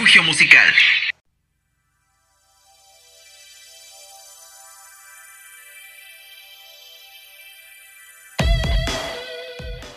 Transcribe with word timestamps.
refugio 0.00 0.22
musical. 0.22 0.66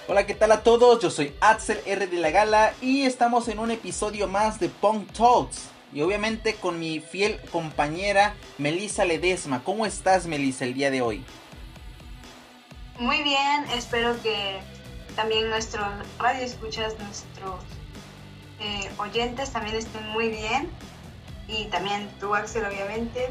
Hola, 0.10 0.26
¿qué 0.26 0.34
tal 0.34 0.52
a 0.52 0.62
todos? 0.62 1.02
Yo 1.02 1.10
soy 1.10 1.34
Axel 1.40 1.80
R 1.86 2.08
de 2.08 2.18
la 2.18 2.32
Gala 2.32 2.74
y 2.82 3.04
estamos 3.04 3.48
en 3.48 3.60
un 3.60 3.72
episodio 3.72 4.28
más 4.28 4.60
de 4.60 4.68
Punk 4.68 5.10
Talks. 5.14 5.70
Y 5.94 6.02
obviamente 6.02 6.56
con 6.56 6.80
mi 6.80 7.00
fiel 7.00 7.40
compañera 7.50 8.36
Melissa 8.58 9.06
Ledesma. 9.06 9.64
¿Cómo 9.64 9.86
estás, 9.86 10.28
Melissa, 10.28 10.66
el 10.66 10.74
día 10.74 10.92
de 10.92 11.02
hoy? 11.02 11.24
Muy 13.00 13.24
bien, 13.24 13.66
espero 13.74 14.22
que 14.22 14.60
también 15.16 15.50
nuestros 15.50 15.88
radioescuchas, 16.20 17.00
nuestros 17.00 17.64
oyentes 18.98 19.52
también 19.52 19.76
estén 19.76 20.08
muy 20.10 20.30
bien. 20.30 20.70
Y 21.48 21.66
también 21.66 22.10
tú, 22.20 22.34
Axel, 22.34 22.66
obviamente. 22.66 23.30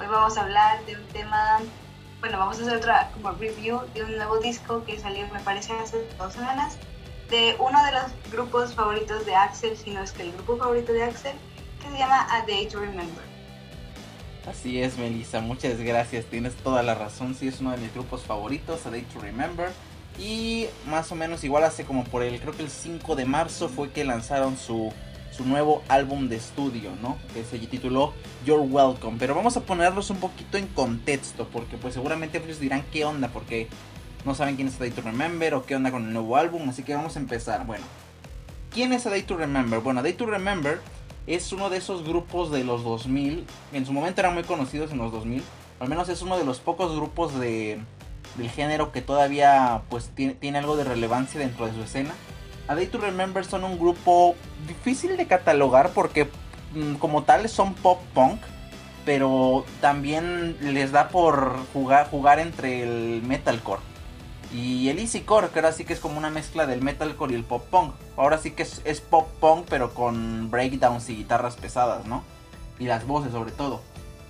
Hoy 0.00 0.06
vamos 0.06 0.36
a 0.38 0.42
hablar 0.42 0.84
de 0.86 0.96
un 0.96 1.04
tema, 1.08 1.60
bueno, 2.20 2.38
vamos 2.38 2.58
a 2.58 2.62
hacer 2.62 2.76
otra 2.76 3.10
como 3.12 3.30
review 3.32 3.82
de 3.94 4.02
un 4.02 4.16
nuevo 4.16 4.38
disco 4.38 4.82
que 4.84 4.98
salió, 4.98 5.26
me 5.28 5.40
parece, 5.40 5.72
hace 5.74 6.04
dos 6.18 6.32
semanas, 6.32 6.78
de 7.30 7.54
uno 7.60 7.84
de 7.84 7.92
los 7.92 8.32
grupos 8.32 8.74
favoritos 8.74 9.24
de 9.24 9.36
Axel, 9.36 9.76
si 9.76 9.90
no 9.90 10.02
es 10.02 10.10
que 10.10 10.22
el 10.22 10.32
grupo 10.32 10.56
favorito 10.56 10.92
de 10.92 11.04
Axel, 11.04 11.36
que 11.80 11.90
se 11.90 11.98
llama 11.98 12.26
A 12.28 12.44
Day 12.44 12.66
to 12.66 12.80
Remember. 12.80 13.22
Así 14.48 14.82
es, 14.82 14.98
Melissa, 14.98 15.40
muchas 15.40 15.78
gracias, 15.78 16.24
tienes 16.24 16.54
toda 16.56 16.82
la 16.82 16.94
razón, 16.94 17.34
sí 17.34 17.46
es 17.46 17.60
uno 17.60 17.70
de 17.70 17.76
mis 17.76 17.94
grupos 17.94 18.22
favoritos, 18.22 18.84
A 18.86 18.90
Day 18.90 19.02
to 19.02 19.20
Remember. 19.20 19.70
Y 20.18 20.66
más 20.86 21.10
o 21.10 21.14
menos 21.14 21.42
igual 21.44 21.64
hace 21.64 21.84
como 21.84 22.04
por 22.04 22.22
el, 22.22 22.40
creo 22.40 22.54
que 22.54 22.62
el 22.62 22.70
5 22.70 23.16
de 23.16 23.24
marzo 23.24 23.68
fue 23.68 23.90
que 23.90 24.04
lanzaron 24.04 24.56
su, 24.56 24.92
su 25.36 25.44
nuevo 25.44 25.82
álbum 25.88 26.28
de 26.28 26.36
estudio, 26.36 26.90
¿no? 27.02 27.18
Que 27.32 27.44
se 27.44 27.58
tituló 27.58 28.12
You're 28.46 28.62
Welcome. 28.62 29.16
Pero 29.18 29.34
vamos 29.34 29.56
a 29.56 29.62
ponerlos 29.62 30.10
un 30.10 30.18
poquito 30.18 30.56
en 30.56 30.68
contexto, 30.68 31.48
porque 31.52 31.76
pues 31.76 31.94
seguramente 31.94 32.38
muchos 32.38 32.60
dirán 32.60 32.84
qué 32.92 33.04
onda, 33.04 33.28
porque 33.28 33.68
no 34.24 34.34
saben 34.34 34.56
quién 34.56 34.68
es 34.68 34.76
A 34.76 34.80
Day 34.80 34.90
to 34.90 35.02
Remember 35.02 35.54
o 35.54 35.66
qué 35.66 35.74
onda 35.74 35.90
con 35.90 36.04
el 36.04 36.12
nuevo 36.12 36.36
álbum, 36.36 36.68
así 36.68 36.84
que 36.84 36.94
vamos 36.94 37.16
a 37.16 37.18
empezar. 37.18 37.66
Bueno, 37.66 37.84
¿quién 38.70 38.92
es 38.92 39.06
A 39.06 39.10
Day 39.10 39.22
to 39.22 39.36
Remember? 39.36 39.80
Bueno, 39.80 40.00
A 40.00 40.02
Day 40.02 40.12
to 40.12 40.26
Remember 40.26 40.80
es 41.26 41.52
uno 41.52 41.70
de 41.70 41.78
esos 41.78 42.04
grupos 42.04 42.52
de 42.52 42.62
los 42.62 42.84
2000, 42.84 43.44
en 43.72 43.86
su 43.86 43.92
momento 43.92 44.20
eran 44.20 44.34
muy 44.34 44.44
conocidos 44.44 44.92
en 44.92 44.98
los 44.98 45.10
2000, 45.10 45.42
al 45.80 45.88
menos 45.88 46.08
es 46.08 46.22
uno 46.22 46.38
de 46.38 46.44
los 46.44 46.60
pocos 46.60 46.94
grupos 46.94 47.38
de, 47.38 47.80
del 48.36 48.50
género 48.50 48.92
que 48.92 49.02
todavía 49.02 49.82
pues 49.88 50.10
tiene, 50.14 50.58
algo 50.58 50.76
de 50.76 50.84
relevancia 50.84 51.40
dentro 51.40 51.66
de 51.66 51.72
su 51.72 51.82
escena. 51.82 52.14
A 52.68 52.74
Day 52.74 52.86
to 52.86 52.98
Remember 52.98 53.44
son 53.44 53.64
un 53.64 53.78
grupo 53.78 54.34
difícil 54.66 55.16
de 55.16 55.26
catalogar 55.26 55.90
porque 55.90 56.28
mm, 56.74 56.94
como 56.94 57.24
tal 57.24 57.48
son 57.48 57.74
pop 57.74 58.00
punk, 58.14 58.40
pero 59.04 59.64
también 59.80 60.56
les 60.60 60.92
da 60.92 61.08
por 61.08 61.56
jugar, 61.72 62.08
jugar 62.08 62.38
entre 62.38 62.82
el 62.82 63.22
metalcore 63.22 63.82
y 64.54 64.88
el 64.88 65.00
easycore, 65.00 65.48
que 65.48 65.58
ahora 65.58 65.72
sí 65.72 65.84
que 65.84 65.92
es 65.92 66.00
como 66.00 66.16
una 66.16 66.30
mezcla 66.30 66.64
del 66.66 66.80
metalcore 66.80 67.32
y 67.32 67.36
el 67.36 67.44
pop 67.44 67.64
punk. 67.70 67.92
Ahora 68.16 68.38
sí 68.38 68.52
que 68.52 68.62
es, 68.62 68.80
es 68.84 69.00
pop 69.00 69.28
punk, 69.40 69.66
pero 69.68 69.92
con 69.92 70.48
breakdowns 70.50 71.10
y 71.10 71.16
guitarras 71.16 71.56
pesadas, 71.56 72.06
¿no? 72.06 72.22
Y 72.78 72.84
las 72.84 73.04
voces 73.04 73.32
sobre 73.32 73.50
todo. 73.50 73.82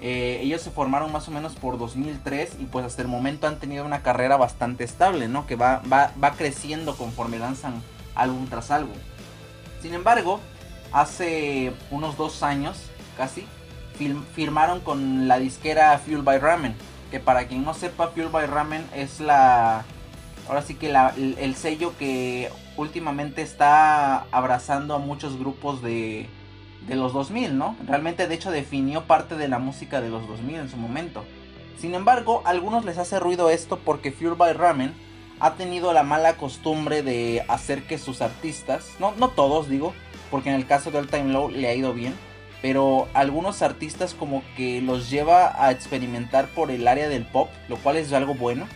Eh, 0.07 0.41
ellos 0.43 0.61
se 0.61 0.71
formaron 0.71 1.11
más 1.13 1.29
o 1.29 1.31
menos 1.31 1.55
por 1.55 1.79
2003 1.79 2.57
y 2.61 2.65
pues 2.67 2.85
hasta 2.85 3.01
el 3.01 3.09
momento 3.09 3.47
han 3.47 3.59
tenido 3.59 3.87
una 3.87 4.03
carrera 4.03 4.37
bastante 4.37 4.85
estable, 4.85 5.29
¿no? 5.29 5.47
Que 5.47 5.57
va, 5.57 5.81
va, 5.91 6.11
va 6.23 6.33
creciendo 6.33 6.95
conforme 6.95 7.39
lanzan 7.39 7.83
álbum 8.15 8.47
tras 8.47 8.71
álbum. 8.71 8.97
Sin 9.81 9.95
embargo, 9.95 10.41
hace 10.93 11.73
unos 11.91 12.19
dos 12.19 12.43
años, 12.43 12.77
casi, 13.17 13.47
firmaron 14.35 14.81
con 14.81 15.27
la 15.27 15.39
disquera 15.39 15.97
Fuel 15.99 16.21
by 16.21 16.39
Ramen. 16.39 16.75
Que 17.11 17.19
para 17.19 17.47
quien 17.47 17.65
no 17.65 17.73
sepa, 17.73 18.09
Fuel 18.09 18.29
by 18.29 18.47
Ramen 18.47 18.85
es 18.95 19.21
la... 19.21 19.85
Ahora 20.47 20.61
sí 20.61 20.75
que 20.75 20.91
la- 20.91 21.15
el 21.17 21.55
sello 21.55 21.95
que 21.99 22.51
últimamente 22.77 23.41
está 23.41 24.27
abrazando 24.33 24.95
a 24.95 24.99
muchos 24.99 25.39
grupos 25.39 25.81
de, 25.81 26.29
de 26.87 26.97
los 26.97 27.13
2000, 27.13 27.57
¿no? 27.57 27.77
Realmente 27.87 28.27
de 28.27 28.35
hecho 28.35 28.51
definió 28.51 29.05
parte 29.05 29.37
de 29.37 29.49
la 29.49 29.59
música 29.59 30.01
de 30.01 30.11
los 30.11 30.27
2000 30.29 30.57
en 30.57 30.71
su 30.71 30.77
momento. 30.77 31.25
Sin 31.79 31.95
embargo, 31.95 32.43
a 32.45 32.51
algunos 32.51 32.85
les 32.85 32.99
hace 32.99 33.19
ruido 33.19 33.51
esto 33.51 33.79
porque 33.79 34.13
Fuel 34.13 34.35
by 34.35 34.53
Ramen 34.53 34.95
ha 35.41 35.55
tenido 35.55 35.93
la 35.93 36.03
mala 36.03 36.37
costumbre 36.37 37.03
de 37.03 37.45
hacer 37.49 37.83
que 37.83 37.99
sus 37.99 38.23
artistas, 38.23 38.93
no, 38.99 39.13
no 39.17 39.29
todos 39.29 39.69
digo, 39.69 39.95
porque 40.31 40.51
en 40.51 40.57
el 40.57 40.67
caso 40.67 40.91
de 40.91 40.99
All 40.99 41.09
Time 41.09 41.33
Low 41.33 41.51
le 41.51 41.69
ha 41.69 41.75
ido 41.75 41.93
bien, 41.93 42.15
pero 42.63 43.09
algunos 43.13 43.61
artistas 43.61 44.15
como 44.15 44.43
que 44.57 44.81
los 44.81 45.11
lleva 45.11 45.63
a 45.63 45.71
experimentar 45.71 46.49
por 46.49 46.71
el 46.71 46.89
área 46.89 47.09
del 47.09 47.27
pop, 47.27 47.51
lo 47.69 47.77
cual 47.77 47.97
es 47.97 48.13
algo 48.13 48.35
bueno, 48.35 48.67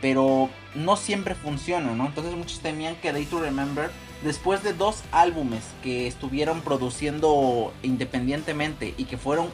pero 0.00 0.48
no 0.74 0.96
siempre 0.96 1.34
funciona, 1.34 1.92
¿no? 1.92 2.06
Entonces 2.06 2.34
muchos 2.36 2.60
temían 2.60 2.94
que 2.96 3.12
Day 3.12 3.24
to 3.24 3.40
Remember, 3.40 3.90
después 4.22 4.62
de 4.62 4.72
dos 4.72 5.02
álbumes 5.12 5.62
que 5.82 6.06
estuvieron 6.06 6.60
produciendo 6.60 7.72
independientemente 7.82 8.94
y 8.96 9.04
que 9.04 9.16
fueron 9.16 9.48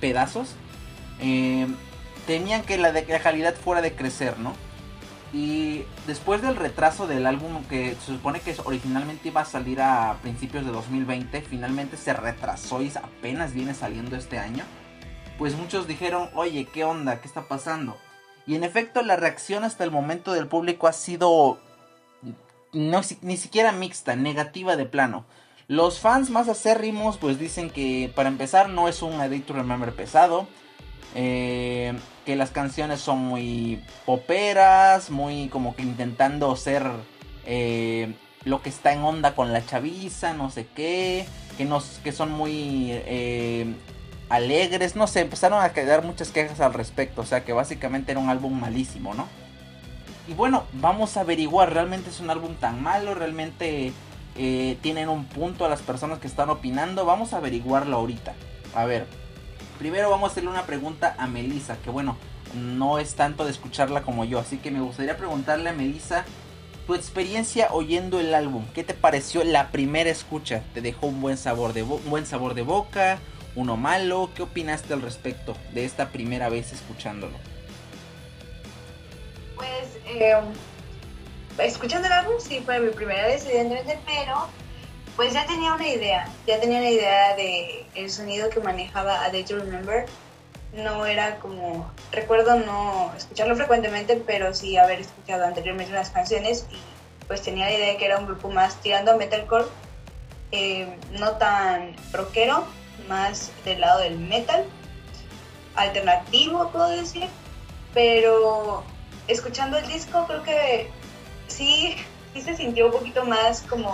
pedazos, 0.00 0.54
eh, 1.20 1.66
temían 2.26 2.62
que 2.62 2.78
la, 2.78 2.92
la 2.92 3.20
calidad 3.20 3.54
fuera 3.54 3.82
de 3.82 3.94
crecer, 3.94 4.38
¿no? 4.38 4.54
Y 5.32 5.84
después 6.06 6.42
del 6.42 6.54
retraso 6.54 7.08
del 7.08 7.26
álbum 7.26 7.64
que 7.64 7.96
se 7.96 8.12
supone 8.12 8.40
que 8.40 8.54
originalmente 8.64 9.28
iba 9.28 9.40
a 9.40 9.44
salir 9.44 9.80
a 9.80 10.18
principios 10.22 10.64
de 10.64 10.70
2020, 10.70 11.42
finalmente 11.42 11.96
se 11.96 12.12
retrasó 12.12 12.80
y 12.82 12.92
apenas 12.94 13.52
viene 13.52 13.74
saliendo 13.74 14.14
este 14.14 14.38
año. 14.38 14.62
Pues 15.36 15.56
muchos 15.56 15.88
dijeron, 15.88 16.30
oye, 16.34 16.68
¿qué 16.72 16.84
onda? 16.84 17.20
¿Qué 17.20 17.26
está 17.26 17.48
pasando? 17.48 17.98
Y 18.46 18.54
en 18.54 18.62
efecto 18.62 19.02
la 19.02 19.16
reacción 19.16 19.64
hasta 19.64 19.82
el 19.82 19.90
momento 19.90 20.32
del 20.32 20.46
público 20.46 20.86
ha 20.86 20.92
sido 20.92 21.58
no, 22.74 23.00
ni 23.22 23.36
siquiera 23.36 23.72
mixta, 23.72 24.16
negativa 24.16 24.76
de 24.76 24.84
plano. 24.86 25.24
Los 25.68 25.98
fans 25.98 26.28
más 26.28 26.48
acérrimos 26.48 27.16
pues 27.16 27.38
dicen 27.38 27.70
que 27.70 28.12
para 28.14 28.28
empezar 28.28 28.68
no 28.68 28.88
es 28.88 29.00
un 29.00 29.20
A 29.20 29.28
Day 29.28 29.40
to 29.40 29.54
Remember 29.54 29.92
pesado. 29.94 30.46
eh, 31.14 31.94
que 32.26 32.36
las 32.36 32.50
canciones 32.50 33.00
son 33.00 33.18
muy 33.18 33.82
poperas, 34.06 35.10
muy 35.10 35.48
como 35.48 35.76
que 35.76 35.82
intentando 35.82 36.54
ser 36.56 36.84
eh, 37.46 38.14
lo 38.44 38.62
que 38.62 38.68
está 38.68 38.92
en 38.92 39.02
onda 39.02 39.34
con 39.34 39.52
la 39.52 39.64
chaviza, 39.64 40.32
no 40.32 40.50
sé 40.50 40.66
qué, 40.74 41.26
que, 41.56 41.64
nos, 41.64 42.00
que 42.02 42.12
son 42.12 42.32
muy 42.32 42.88
eh, 42.90 43.74
alegres, 44.28 44.96
no 44.96 45.06
sé, 45.06 45.20
empezaron 45.20 45.62
a 45.62 45.72
quedar 45.72 46.02
muchas 46.02 46.30
quejas 46.30 46.60
al 46.60 46.74
respecto, 46.74 47.22
o 47.22 47.26
sea 47.26 47.44
que 47.44 47.52
básicamente 47.52 48.12
era 48.12 48.20
un 48.20 48.30
álbum 48.30 48.58
malísimo, 48.58 49.14
¿no? 49.14 49.28
Y 50.26 50.32
bueno, 50.32 50.64
vamos 50.72 51.16
a 51.16 51.20
averiguar, 51.20 51.72
¿realmente 51.72 52.08
es 52.08 52.20
un 52.20 52.30
álbum 52.30 52.54
tan 52.54 52.82
malo? 52.82 53.14
¿Realmente 53.14 53.92
eh, 54.36 54.78
tienen 54.80 55.10
un 55.10 55.26
punto 55.26 55.66
a 55.66 55.68
las 55.68 55.82
personas 55.82 56.18
que 56.18 56.26
están 56.26 56.48
opinando? 56.48 57.04
Vamos 57.04 57.34
a 57.34 57.36
averiguarlo 57.36 57.96
ahorita. 57.96 58.34
A 58.74 58.86
ver, 58.86 59.06
primero 59.78 60.08
vamos 60.08 60.30
a 60.30 60.32
hacerle 60.32 60.48
una 60.48 60.64
pregunta 60.64 61.14
a 61.18 61.26
Melissa, 61.26 61.76
que 61.76 61.90
bueno, 61.90 62.16
no 62.54 62.98
es 62.98 63.16
tanto 63.16 63.44
de 63.44 63.50
escucharla 63.50 64.02
como 64.02 64.24
yo, 64.24 64.38
así 64.38 64.56
que 64.56 64.70
me 64.70 64.80
gustaría 64.80 65.18
preguntarle 65.18 65.68
a 65.68 65.74
Melissa 65.74 66.24
tu 66.86 66.94
experiencia 66.94 67.68
oyendo 67.70 68.18
el 68.18 68.34
álbum. 68.34 68.64
¿Qué 68.74 68.82
te 68.82 68.94
pareció 68.94 69.44
la 69.44 69.70
primera 69.72 70.08
escucha? 70.08 70.62
¿Te 70.72 70.80
dejó 70.80 71.06
un 71.06 71.20
buen 71.20 71.36
sabor 71.36 71.74
de, 71.74 71.82
un 71.82 72.08
buen 72.08 72.24
sabor 72.24 72.54
de 72.54 72.62
boca? 72.62 73.18
¿Uno 73.56 73.76
malo? 73.76 74.30
¿Qué 74.34 74.42
opinaste 74.42 74.94
al 74.94 75.02
respecto 75.02 75.54
de 75.74 75.84
esta 75.84 76.08
primera 76.08 76.48
vez 76.48 76.72
escuchándolo? 76.72 77.53
Pues, 79.56 79.98
eh, 80.06 80.34
escuchando 81.58 82.06
el 82.06 82.12
álbum, 82.12 82.34
sí, 82.38 82.60
fue 82.64 82.80
mi 82.80 82.90
primera 82.90 83.26
vez, 83.26 83.44
evidentemente, 83.46 83.98
pero 84.06 84.48
pues 85.16 85.32
ya 85.32 85.46
tenía 85.46 85.74
una 85.74 85.86
idea, 85.86 86.28
ya 86.46 86.60
tenía 86.60 86.78
una 86.78 86.90
idea 86.90 87.36
de 87.36 87.86
el 87.94 88.10
sonido 88.10 88.50
que 88.50 88.60
manejaba 88.60 89.24
A 89.24 89.30
Day 89.30 89.44
to 89.44 89.56
Remember. 89.56 90.06
No 90.72 91.06
era 91.06 91.36
como, 91.38 91.88
recuerdo 92.10 92.56
no 92.56 93.12
escucharlo 93.16 93.54
frecuentemente, 93.54 94.20
pero 94.26 94.52
sí 94.52 94.76
haber 94.76 95.00
escuchado 95.00 95.44
anteriormente 95.44 95.92
las 95.92 96.10
canciones 96.10 96.66
y 96.70 96.76
pues 97.28 97.42
tenía 97.42 97.66
la 97.66 97.72
idea 97.72 97.88
de 97.92 97.96
que 97.96 98.06
era 98.06 98.18
un 98.18 98.26
grupo 98.26 98.50
más 98.50 98.80
tirando 98.80 99.12
a 99.12 99.16
metalcore, 99.16 99.66
eh, 100.50 100.98
no 101.12 101.32
tan 101.36 101.94
rockero, 102.12 102.64
más 103.08 103.52
del 103.64 103.80
lado 103.80 104.00
del 104.00 104.18
metal, 104.18 104.64
alternativo 105.76 106.70
puedo 106.70 106.88
decir, 106.88 107.28
pero 107.92 108.82
escuchando 109.28 109.78
el 109.78 109.86
disco 109.86 110.26
creo 110.26 110.42
que 110.42 110.90
sí, 111.48 111.96
sí 112.32 112.40
se 112.40 112.56
sintió 112.56 112.86
un 112.86 112.92
poquito 112.92 113.24
más 113.24 113.62
como 113.62 113.92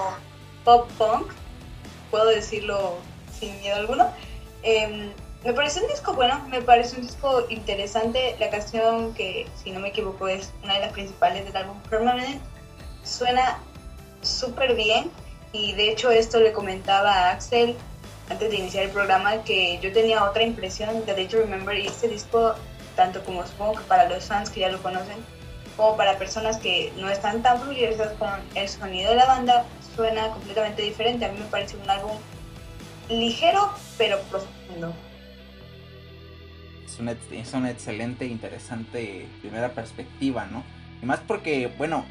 pop 0.65 0.91
punk, 0.99 1.33
puedo 2.11 2.27
decirlo 2.27 2.99
sin 3.39 3.59
miedo 3.61 3.77
alguno. 3.77 4.11
Eh, 4.63 5.13
me 5.45 5.55
parece 5.55 5.81
un 5.81 5.89
disco 5.89 6.13
bueno, 6.13 6.45
me 6.51 6.61
parece 6.61 6.97
un 6.97 7.03
disco 7.03 7.47
interesante. 7.49 8.37
La 8.39 8.51
canción 8.51 9.15
que, 9.15 9.47
si 9.63 9.71
no 9.71 9.81
me 9.81 9.89
equivoco, 9.89 10.29
es 10.29 10.53
una 10.63 10.75
de 10.75 10.81
las 10.81 10.93
principales 10.93 11.45
del 11.47 11.57
álbum 11.57 11.81
Permanent, 11.89 12.43
suena 13.05 13.59
súper 14.21 14.75
bien 14.75 15.11
y 15.53 15.73
de 15.73 15.91
hecho 15.91 16.11
esto 16.11 16.39
le 16.41 16.53
comentaba 16.53 17.13
a 17.13 17.31
Axel 17.31 17.75
antes 18.29 18.51
de 18.51 18.57
iniciar 18.57 18.85
el 18.85 18.91
programa 18.91 19.43
que 19.43 19.79
yo 19.81 19.93
tenía 19.93 20.25
otra 20.25 20.43
impresión 20.43 21.05
de 21.07 21.15
Day 21.15 21.27
to 21.27 21.39
Remember 21.39 21.77
y 21.77 21.87
este 21.87 22.07
disco, 22.07 22.55
tanto 22.97 23.25
como 23.25 23.47
supongo 23.47 23.77
que 23.77 23.85
para 23.85 24.09
los 24.09 24.25
fans 24.25 24.51
que 24.51 24.61
ya 24.61 24.69
lo 24.69 24.83
conocen, 24.83 25.17
como 25.77 25.97
para 25.97 26.19
personas 26.19 26.59
que 26.59 26.93
no 26.97 27.09
están 27.09 27.43
tan 27.43 27.59
familiarizadas 27.59 28.13
con 28.19 28.31
el 28.55 28.69
sonido 28.69 29.11
de 29.11 29.17
la 29.17 29.27
banda, 29.27 29.65
suena 29.95 30.29
completamente 30.29 30.83
diferente. 30.83 31.25
A 31.25 31.33
mí 31.33 31.39
me 31.39 31.47
parece 31.47 31.77
un 31.77 31.89
álbum 31.89 32.13
ligero 33.09 33.71
pero 33.99 34.19
profundo. 34.23 34.95
Es 36.87 36.99
una, 36.99 37.13
es 37.13 37.53
una 37.53 37.71
excelente, 37.71 38.27
interesante 38.27 39.29
primera 39.41 39.71
perspectiva, 39.71 40.47
¿no? 40.47 40.65
Y 41.03 41.07
más 41.07 41.21
porque, 41.21 41.71
bueno, 41.79 42.05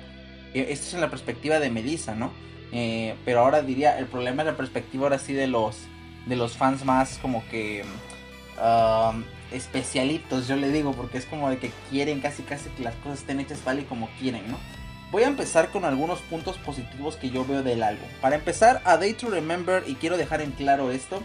e, 0.54 0.72
esta 0.72 0.96
es 0.96 1.02
la 1.02 1.10
perspectiva 1.10 1.60
de 1.60 1.70
Melissa, 1.70 2.16
¿no? 2.16 2.32
Eh, 2.72 3.16
pero 3.26 3.42
ahora 3.42 3.62
diría, 3.62 3.98
el 3.98 4.06
problema 4.06 4.44
es 4.44 4.48
la 4.48 4.58
perspectiva 4.58 5.04
ahora 5.04 5.20
sí 5.20 5.34
de 5.34 5.48
los, 5.48 5.78
de 6.28 6.36
los 6.36 6.56
fans 6.56 6.86
más 6.86 7.18
como 7.18 7.48
que 7.50 7.84
um, 8.62 9.24
especialitos, 9.52 10.48
yo 10.48 10.56
le 10.56 10.72
digo, 10.72 10.94
porque 10.94 11.18
es 11.18 11.26
como 11.26 11.50
de 11.50 11.58
que 11.58 11.72
quieren 11.90 12.20
casi 12.20 12.44
casi 12.44 12.70
que 12.70 12.84
las 12.84 12.96
cosas 12.96 13.20
estén 13.20 13.40
hechas 13.40 13.60
tal 13.60 13.80
y 13.80 13.84
como 13.84 14.10
quieren, 14.20 14.50
¿no? 14.50 14.58
Voy 15.12 15.24
a 15.24 15.28
empezar 15.28 15.70
con 15.70 15.86
algunos 15.86 16.20
puntos 16.20 16.58
positivos 16.58 17.16
que 17.16 17.32
yo 17.32 17.44
veo 17.44 17.64
del 17.64 17.82
álbum. 17.82 18.08
Para 18.22 18.36
empezar, 18.36 18.82
a 18.86 18.98
Day 18.98 19.14
to 19.14 19.30
Remember, 19.30 19.84
y 19.88 19.96
quiero 19.96 20.18
dejar 20.18 20.42
en 20.42 20.52
claro 20.52 20.92
esto, 20.92 21.24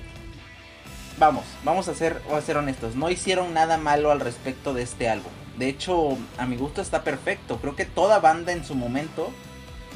vamos, 1.19 1.45
vamos 1.65 1.89
a 1.89 1.95
ser, 1.95 2.21
vamos 2.27 2.43
a 2.43 2.47
ser 2.47 2.57
honestos, 2.57 2.97
no 2.97 3.11
hicieron 3.11 3.53
nada 3.53 3.77
malo 3.77 4.11
al 4.11 4.21
respecto 4.21 4.73
de 4.73 4.83
este 4.83 5.09
álbum. 5.09 5.31
De 5.59 5.69
hecho, 5.69 6.19
a 6.39 6.47
mi 6.47 6.57
gusto 6.57 6.83
está 6.83 7.05
perfecto. 7.05 7.59
Creo 7.59 7.77
que 7.77 7.85
toda 7.85 8.19
banda 8.19 8.53
en 8.53 8.65
su 8.65 8.75
momento 8.75 9.31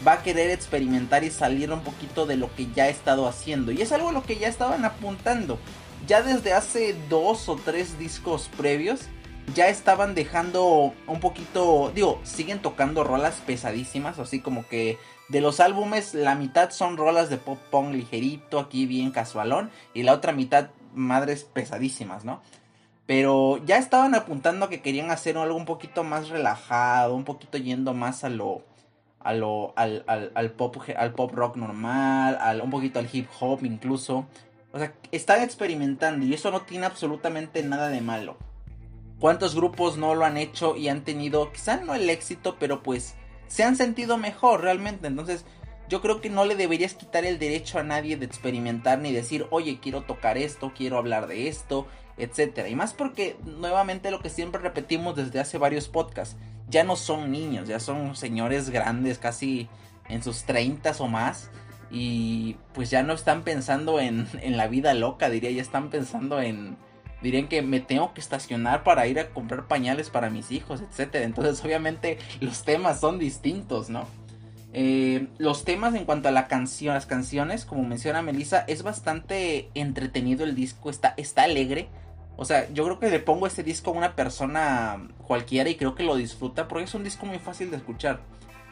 va 0.07 0.13
a 0.13 0.23
querer 0.23 0.51
experimentar 0.51 1.25
y 1.25 1.31
salir 1.31 1.73
un 1.73 1.81
poquito 1.81 2.27
de 2.27 2.37
lo 2.37 2.55
que 2.55 2.69
ya 2.73 2.85
ha 2.85 2.89
estado 2.89 3.27
haciendo. 3.27 3.73
Y 3.73 3.83
es 3.83 3.91
algo 3.91 4.11
a 4.11 4.13
lo 4.13 4.23
que 4.23 4.37
ya 4.37 4.49
estaban 4.49 4.85
apuntando. 4.85 5.59
Ya 6.09 6.23
desde 6.23 6.55
hace 6.55 6.97
dos 7.11 7.51
o 7.51 7.57
tres 7.57 7.99
discos 7.99 8.49
previos, 8.57 9.03
ya 9.55 9.69
estaban 9.69 10.15
dejando 10.15 10.95
un 11.07 11.21
poquito, 11.21 11.93
digo, 11.95 12.19
siguen 12.23 12.63
tocando 12.63 13.05
rolas 13.05 13.43
pesadísimas, 13.45 14.19
así 14.19 14.41
como 14.41 14.67
que 14.67 14.97
de 15.29 15.43
los 15.43 15.61
álbumes 15.61 16.15
la 16.15 16.35
mitad 16.35 16.71
son 16.71 16.97
rolas 16.97 17.29
de 17.29 17.37
pop 17.37 17.59
punk 17.71 17.93
ligerito, 17.93 18.59
aquí 18.59 18.87
bien 18.87 19.11
casualón, 19.11 19.71
y 19.93 20.03
la 20.03 20.15
otra 20.15 20.33
mitad 20.33 20.71
madres 20.95 21.45
pesadísimas, 21.45 22.25
¿no? 22.25 22.41
Pero 23.05 23.63
ya 23.67 23.77
estaban 23.77 24.15
apuntando 24.15 24.65
a 24.65 24.71
que 24.71 24.81
querían 24.81 25.11
hacer 25.11 25.37
algo 25.37 25.59
un 25.59 25.67
poquito 25.67 26.05
más 26.05 26.31
relajado, 26.31 27.15
un 27.15 27.25
poquito 27.25 27.59
yendo 27.59 27.93
más 27.93 28.25
a 28.25 28.31
lo 28.31 28.63
a 29.21 29.35
lo, 29.35 29.75
al, 29.77 30.05
al, 30.07 30.51
pop, 30.53 30.77
al 30.97 31.13
pop 31.13 31.33
rock 31.35 31.57
normal, 31.57 32.39
al, 32.41 32.63
un 32.63 32.71
poquito 32.71 32.99
al 32.99 33.09
hip 33.13 33.29
hop 33.41 33.65
incluso. 33.65 34.27
O 34.73 34.79
sea, 34.79 34.95
están 35.13 35.43
experimentando 35.43 36.27
y 36.27 36.35
eso 36.35 36.51
no 36.51 36.63
tiene 36.63 36.87
absolutamente 36.87 37.63
nada 37.63 37.89
de 37.89 38.01
malo. 38.01 38.37
¿Cuántos 39.19 39.55
grupos 39.55 39.97
no 39.97 40.15
lo 40.15 40.25
han 40.25 40.37
hecho 40.37 40.77
y 40.77 40.89
han 40.89 41.03
tenido, 41.03 41.51
quizá 41.53 41.79
no 41.79 41.95
el 41.95 42.09
éxito, 42.09 42.57
pero 42.59 42.83
pues 42.83 43.17
se 43.49 43.65
han 43.65 43.77
sentido 43.77 44.17
mejor 44.17 44.63
realmente? 44.63 45.09
Entonces, 45.09 45.45
yo 45.89 46.01
creo 46.03 46.21
que 46.21 46.31
no 46.31 46.45
le 46.45 46.55
deberías 46.55 46.95
quitar 46.95 47.25
el 47.25 47.39
derecho 47.39 47.79
a 47.79 47.83
nadie 47.83 48.17
de 48.17 48.27
experimentar 48.27 48.99
ni 48.99 49.13
decir, 49.13 49.47
oye, 49.51 49.81
quiero 49.81 50.03
tocar 50.03 50.37
esto, 50.37 50.73
quiero 50.77 50.99
hablar 50.99 51.27
de 51.27 51.49
esto, 51.49 51.87
etcétera. 52.19 52.69
Y 52.69 52.77
más 52.77 52.93
porque, 52.93 53.37
nuevamente, 53.45 54.11
lo 54.11 54.21
que 54.21 54.29
siempre 54.29 54.61
repetimos 54.61 55.17
desde 55.17 55.41
hace 55.41 55.57
varios 55.57 55.89
podcasts, 55.89 56.37
ya 56.69 56.85
no 56.85 56.95
son 56.95 57.33
niños, 57.33 57.69
ya 57.69 57.81
son 57.81 58.15
señores 58.17 58.69
grandes, 58.69 59.19
casi 59.19 59.69
en 60.09 60.23
sus 60.23 60.45
30 60.45 60.93
o 60.99 61.09
más. 61.09 61.51
Y 61.91 62.57
pues 62.75 62.91
ya 62.91 63.03
no 63.03 63.15
están 63.15 63.43
pensando 63.43 64.01
en, 64.01 64.27
en 64.43 64.57
la 64.57 64.69
vida 64.69 64.95
loca, 64.95 65.31
diría, 65.31 65.51
ya 65.51 65.63
están 65.63 65.91
pensando 65.91 66.41
en, 66.41 66.77
dirían 67.23 67.49
que 67.49 67.63
me 67.63 67.81
tengo 67.81 68.15
que 68.15 68.21
estacionar 68.21 68.85
para 68.85 69.07
ir 69.07 69.19
a 69.19 69.31
comprar 69.31 69.67
pañales 69.67 70.11
para 70.11 70.31
mis 70.31 70.51
hijos, 70.53 70.81
etcétera. 70.81 71.25
Entonces, 71.25 71.61
obviamente, 71.65 72.19
los 72.41 72.65
temas 72.65 73.01
son 73.01 73.19
distintos, 73.19 73.91
¿no? 73.91 74.07
Eh, 74.75 75.29
los 75.39 75.65
temas 75.65 75.95
en 75.95 76.05
cuanto 76.05 76.29
a 76.29 76.33
la 76.33 76.47
canción, 76.47 76.95
las 76.95 77.07
canciones, 77.07 77.65
como 77.65 77.85
menciona 77.85 78.23
Melissa, 78.23 78.65
es 78.69 78.83
bastante 78.83 79.71
entretenido 79.75 80.45
el 80.45 80.55
disco, 80.55 80.91
está, 80.91 81.15
está 81.17 81.45
alegre. 81.45 81.89
O 82.37 82.45
sea, 82.45 82.71
yo 82.73 82.85
creo 82.85 83.01
que 83.01 83.11
le 83.11 83.19
pongo 83.19 83.47
este 83.47 83.65
disco 83.65 83.91
a 83.91 83.95
una 83.95 84.15
persona 84.15 85.09
cualquiera 85.27 85.71
y 85.71 85.75
creo 85.75 85.95
que 85.95 86.05
lo 86.05 86.15
disfruta 86.15 86.69
porque 86.69 86.85
es 86.85 86.95
un 86.95 87.03
disco 87.03 87.27
muy 87.27 87.39
fácil 87.39 87.71
de 87.71 87.79
escuchar. 87.79 88.21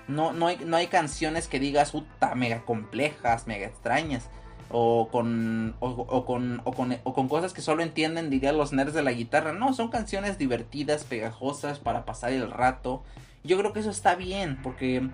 No, 0.09 0.33
no, 0.33 0.47
hay, 0.47 0.59
no 0.65 0.77
hay 0.77 0.87
canciones 0.87 1.49
que 1.49 1.59
digas, 1.59 1.93
puta, 1.93 2.35
mega 2.35 2.65
complejas, 2.65 3.47
mega 3.47 3.67
extrañas. 3.67 4.29
O 4.69 5.09
con, 5.13 5.77
o, 5.79 6.25
con, 6.27 6.61
o, 6.65 6.73
con, 6.73 6.99
o 7.05 7.15
con 7.15 7.29
cosas 7.29 7.53
que 7.53 7.63
solo 7.63 7.83
entienden, 7.83 8.31
dirían 8.31 8.57
los 8.59 8.73
nerds 8.73 8.95
de 8.95 9.03
la 9.03 9.13
guitarra. 9.13 9.53
No, 9.53 9.73
son 9.75 9.89
canciones 9.89 10.39
divertidas, 10.39 11.05
pegajosas, 11.05 11.79
para 11.79 12.05
pasar 12.05 12.33
el 12.33 12.51
rato. 12.51 13.03
Yo 13.45 13.57
creo 13.59 13.73
que 13.73 13.81
eso 13.81 13.91
está 13.91 14.17
bien, 14.17 14.59
porque 14.63 15.09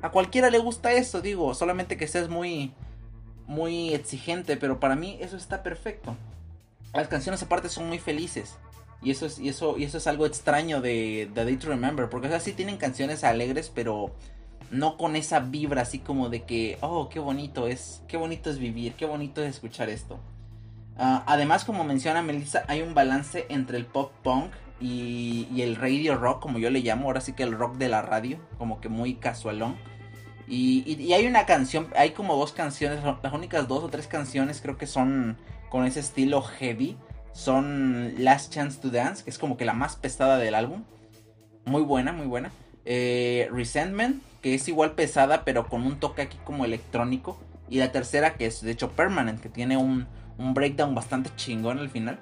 a 0.00 0.10
cualquiera 0.10 0.50
le 0.50 0.58
gusta 0.58 0.92
eso, 0.92 1.20
digo, 1.20 1.54
solamente 1.54 1.96
que 1.96 2.06
seas 2.06 2.28
muy, 2.28 2.72
muy 3.46 3.92
exigente, 3.92 4.56
pero 4.56 4.80
para 4.80 4.96
mí 4.96 5.18
eso 5.20 5.36
está 5.36 5.62
perfecto. 5.62 6.16
Las 6.94 7.08
canciones 7.08 7.42
aparte 7.42 7.68
son 7.68 7.88
muy 7.88 7.98
felices. 7.98 8.56
Y 9.06 9.12
eso 9.12 9.26
es, 9.26 9.38
y 9.38 9.48
eso, 9.48 9.78
y 9.78 9.84
eso 9.84 9.98
es 9.98 10.08
algo 10.08 10.26
extraño 10.26 10.80
de, 10.80 11.30
The 11.32 11.44
Day 11.44 11.56
to 11.58 11.68
Remember. 11.68 12.08
Porque 12.08 12.26
o 12.26 12.40
sí 12.40 12.54
tienen 12.54 12.76
canciones 12.76 13.22
alegres, 13.22 13.70
pero 13.72 14.12
no 14.72 14.96
con 14.96 15.14
esa 15.14 15.38
vibra 15.38 15.82
así 15.82 16.00
como 16.00 16.28
de 16.28 16.42
que, 16.42 16.76
oh, 16.80 17.08
qué 17.08 17.20
bonito 17.20 17.68
es, 17.68 18.02
qué 18.08 18.16
bonito 18.16 18.50
es 18.50 18.58
vivir, 18.58 18.94
qué 18.94 19.06
bonito 19.06 19.44
es 19.44 19.50
escuchar 19.50 19.90
esto. 19.90 20.18
Ah, 20.98 21.22
además, 21.28 21.64
como 21.64 21.84
menciona 21.84 22.20
Melissa, 22.20 22.64
hay 22.66 22.82
un 22.82 22.94
balance 22.94 23.46
entre 23.48 23.76
el 23.78 23.86
pop 23.86 24.10
punk 24.24 24.50
y, 24.80 25.46
y, 25.54 25.62
el 25.62 25.76
radio 25.76 26.16
rock, 26.16 26.42
como 26.42 26.58
yo 26.58 26.68
le 26.70 26.80
llamo, 26.80 27.06
ahora 27.06 27.20
sí 27.20 27.32
que 27.32 27.44
el 27.44 27.52
rock 27.52 27.76
de 27.76 27.88
la 27.88 28.02
radio, 28.02 28.40
como 28.58 28.80
que 28.80 28.88
muy 28.88 29.14
casualón. 29.14 29.76
Y, 30.48 30.82
y 31.00 31.12
hay 31.12 31.28
una 31.28 31.46
canción, 31.46 31.86
hay 31.94 32.10
como 32.10 32.34
dos 32.34 32.52
canciones, 32.52 33.04
las 33.04 33.32
únicas 33.32 33.68
dos 33.68 33.84
o 33.84 33.88
tres 33.88 34.08
canciones 34.08 34.60
creo 34.60 34.76
que 34.76 34.88
son 34.88 35.36
con 35.70 35.84
ese 35.84 36.00
estilo 36.00 36.42
heavy 36.42 36.96
son 37.36 38.14
Last 38.16 38.52
Chance 38.52 38.80
to 38.80 38.88
Dance, 38.88 39.22
que 39.22 39.28
es 39.28 39.38
como 39.38 39.58
que 39.58 39.66
la 39.66 39.74
más 39.74 39.94
pesada 39.94 40.38
del 40.38 40.54
álbum. 40.54 40.84
Muy 41.66 41.82
buena, 41.82 42.12
muy 42.12 42.26
buena. 42.26 42.50
Eh, 42.86 43.48
Resentment, 43.52 44.22
que 44.40 44.54
es 44.54 44.66
igual 44.68 44.92
pesada, 44.92 45.44
pero 45.44 45.68
con 45.68 45.82
un 45.82 46.00
toque 46.00 46.22
aquí 46.22 46.38
como 46.44 46.64
electrónico. 46.64 47.38
Y 47.68 47.78
la 47.78 47.92
tercera, 47.92 48.34
que 48.34 48.46
es 48.46 48.62
de 48.62 48.70
hecho 48.70 48.92
Permanent, 48.92 49.40
que 49.40 49.50
tiene 49.50 49.76
un, 49.76 50.06
un 50.38 50.54
breakdown 50.54 50.94
bastante 50.94 51.30
chingón 51.36 51.78
al 51.78 51.90
final. 51.90 52.18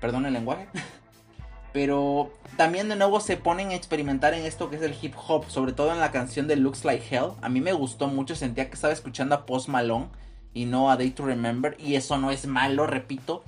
Perdón 0.00 0.26
el 0.26 0.32
lenguaje. 0.32 0.66
Pero 1.72 2.32
también 2.56 2.88
de 2.88 2.96
nuevo 2.96 3.20
se 3.20 3.36
ponen 3.36 3.68
a 3.68 3.76
experimentar 3.76 4.34
en 4.34 4.44
esto 4.44 4.68
que 4.68 4.76
es 4.76 4.82
el 4.82 4.96
hip 5.00 5.14
hop, 5.28 5.48
sobre 5.48 5.72
todo 5.72 5.92
en 5.92 6.00
la 6.00 6.10
canción 6.10 6.48
de 6.48 6.56
Looks 6.56 6.84
Like 6.84 7.04
Hell. 7.08 7.30
A 7.42 7.48
mí 7.48 7.60
me 7.60 7.72
gustó 7.72 8.08
mucho, 8.08 8.34
sentía 8.34 8.68
que 8.68 8.74
estaba 8.74 8.92
escuchando 8.92 9.36
a 9.36 9.46
Post 9.46 9.68
Malone 9.68 10.08
y 10.52 10.64
no 10.64 10.90
a 10.90 10.96
Day 10.96 11.10
to 11.10 11.24
Remember. 11.24 11.76
Y 11.78 11.94
eso 11.94 12.18
no 12.18 12.32
es 12.32 12.48
malo, 12.48 12.88
repito. 12.88 13.44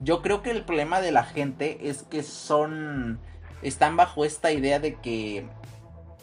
Yo 0.00 0.22
creo 0.22 0.42
que 0.42 0.50
el 0.50 0.64
problema 0.64 1.00
de 1.00 1.12
la 1.12 1.24
gente 1.24 1.88
es 1.88 2.02
que 2.02 2.22
son. 2.22 3.20
están 3.62 3.96
bajo 3.96 4.24
esta 4.24 4.52
idea 4.52 4.78
de 4.78 4.94
que. 4.94 5.46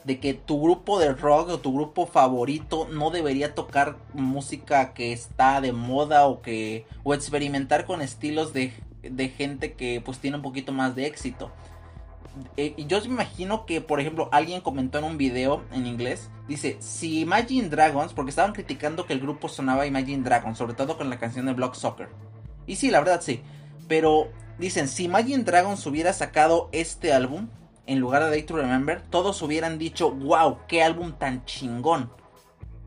de 0.04 0.20
que 0.20 0.34
tu 0.34 0.62
grupo 0.62 1.00
de 1.00 1.14
rock 1.14 1.50
o 1.50 1.60
tu 1.60 1.74
grupo 1.74 2.06
favorito 2.06 2.88
no 2.92 3.12
debería 3.12 3.56
tocar 3.56 3.98
música 4.14 4.94
que 4.94 5.14
está 5.14 5.62
de 5.62 5.72
moda 5.72 6.28
o 6.28 6.42
que. 6.42 6.86
o 7.04 7.14
experimentar 7.14 7.86
con 7.86 8.02
estilos 8.02 8.54
de, 8.54 8.74
de 9.04 9.30
gente 9.30 9.74
que 9.74 10.02
pues 10.02 10.20
tiene 10.20 10.38
un 10.38 10.44
poquito 10.44 10.74
más 10.74 10.96
de 10.96 11.06
éxito. 11.06 11.52
Eh, 12.56 12.76
yo 12.88 13.00
me 13.02 13.08
imagino 13.08 13.66
que, 13.66 13.82
por 13.82 14.00
ejemplo, 14.00 14.30
alguien 14.32 14.62
comentó 14.62 15.00
en 15.00 15.04
un 15.04 15.18
video 15.18 15.64
en 15.72 15.86
inglés, 15.86 16.30
dice, 16.48 16.78
si 16.80 17.20
Imagine 17.20 17.70
Dragons, 17.70 18.14
porque 18.14 18.30
estaban 18.30 18.54
criticando 18.54 19.06
que 19.06 19.14
el 19.14 19.20
grupo 19.20 19.50
sonaba 19.50 19.86
Imagine 19.86 20.24
Dragons, 20.24 20.58
sobre 20.58 20.74
todo 20.74 20.98
con 20.98 21.10
la 21.10 21.20
canción 21.20 21.46
de 21.46 21.54
Block 21.54 21.76
Soccer. 21.76 22.10
Y 22.66 22.78
sí, 22.78 22.90
la 22.90 23.00
verdad 23.00 23.22
sí. 23.22 23.42
Pero 23.92 24.30
dicen, 24.58 24.88
si 24.88 25.04
Imagine 25.04 25.44
Dragons 25.44 25.86
hubiera 25.86 26.14
sacado 26.14 26.70
este 26.72 27.12
álbum, 27.12 27.50
en 27.86 28.00
lugar 28.00 28.24
de 28.24 28.30
Day 28.30 28.44
to 28.44 28.56
Remember, 28.56 29.02
todos 29.02 29.42
hubieran 29.42 29.78
dicho, 29.78 30.12
wow, 30.12 30.60
qué 30.70 30.82
álbum 30.82 31.12
tan 31.12 31.44
chingón. 31.44 32.10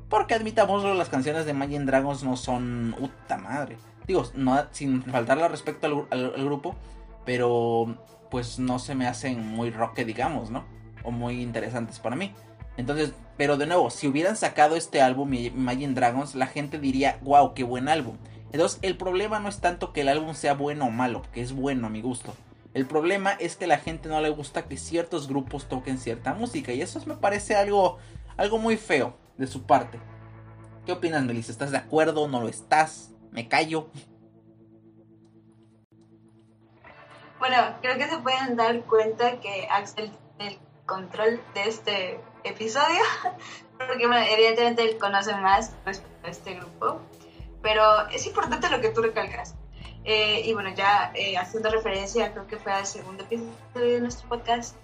Porque 0.09 0.33
admitámoslo, 0.33 0.95
las 0.95 1.11
canciones 1.11 1.45
de 1.45 1.51
Imagine 1.51 1.85
Dragons 1.85 2.25
no 2.25 2.39
son... 2.39 2.97
¡Uta 2.99 3.37
madre! 3.37 3.77
Digo, 4.07 4.25
sin 4.71 5.03
faltarle 5.03 5.47
respeto 5.47 6.09
al 6.11 6.43
grupo, 6.43 6.75
pero 7.27 7.99
pues 8.31 8.59
no 8.59 8.79
se 8.79 8.95
me 8.95 9.07
hacen 9.07 9.47
muy 9.47 9.71
rock 9.71 9.99
digamos, 9.99 10.51
¿no? 10.51 10.65
O 11.03 11.11
muy 11.11 11.43
interesantes 11.43 11.99
para 11.99 12.17
mí. 12.17 12.33
Entonces, 12.79 13.13
pero 13.37 13.59
de 13.59 13.67
nuevo, 13.67 13.91
si 13.91 14.09
hubieran 14.09 14.39
sacado 14.39 14.75
este 14.75 15.03
álbum, 15.03 15.35
Imagine 15.35 15.93
Dragons, 15.93 16.35
la 16.35 16.47
gente 16.47 16.79
diría, 16.79 17.19
wow, 17.21 17.53
qué 17.53 17.63
buen 17.63 17.91
álbum. 17.91 18.17
Entonces, 18.55 18.79
el 18.83 18.97
problema 18.97 19.41
no 19.41 19.49
es 19.49 19.61
tanto 19.61 19.93
que 19.93 20.03
el 20.03 20.09
álbum 20.09 20.33
sea 20.33 20.55
bueno 20.55 20.85
o 20.85 20.91
malo, 20.91 21.23
que 21.33 21.41
es 21.41 21.53
bueno 21.53 21.89
a 21.89 21.91
mi 21.91 22.01
gusto. 22.01 22.37
El 22.73 22.87
problema 22.87 23.33
es 23.33 23.57
que 23.57 23.65
a 23.65 23.67
la 23.67 23.79
gente 23.79 24.09
no 24.09 24.21
le 24.21 24.31
gusta 24.31 24.69
que 24.69 24.77
ciertos 24.77 25.27
grupos 25.27 25.69
toquen 25.69 25.99
cierta 25.99 26.35
música. 26.35 26.71
Y 26.71 26.81
eso 26.81 27.03
me 27.05 27.17
parece 27.17 27.57
algo, 27.57 27.99
algo 28.37 28.59
muy 28.59 28.77
feo 28.77 29.17
de 29.39 29.49
su 29.49 29.65
parte. 29.65 29.99
¿Qué 30.87 30.93
opinas, 30.93 31.25
Melissa? 31.25 31.51
¿Estás 31.51 31.73
de 31.73 31.79
acuerdo? 31.79 32.29
¿No 32.29 32.43
lo 32.43 32.49
estás? 32.49 33.11
¿Me 33.33 33.49
callo? 33.49 33.89
Bueno, 37.41 37.57
creo 37.83 37.99
que 37.99 38.07
se 38.07 38.19
pueden 38.19 38.55
dar 38.55 38.83
cuenta 38.83 39.41
que 39.41 39.67
Axel 39.69 40.13
el 40.39 40.61
control 40.87 41.41
de 41.55 41.63
este 41.65 42.21
episodio, 42.45 43.03
porque 43.79 44.05
evidentemente 44.05 44.89
él 44.89 44.97
conoce 44.97 45.35
más 45.35 45.75
respecto 45.85 46.29
a 46.29 46.31
este 46.31 46.55
grupo, 46.55 47.01
pero 47.65 48.07
es 48.11 48.27
importante 48.27 48.69
lo 48.69 48.81
que 48.83 48.91
tú 48.91 49.01
recalcas. 49.01 49.55
Eh, 50.05 50.43
y 50.45 50.53
bueno, 50.53 50.69
ya 50.77 51.11
eh, 51.15 51.39
haciendo 51.39 51.71
referencia, 51.71 52.31
creo 52.31 52.47
que 52.47 52.59
fue 52.59 52.71
al 52.71 52.87
segundo 52.87 53.25
episodio 53.25 53.95
de 53.95 54.01
nuestro 54.01 54.29
podcast, 54.29 54.77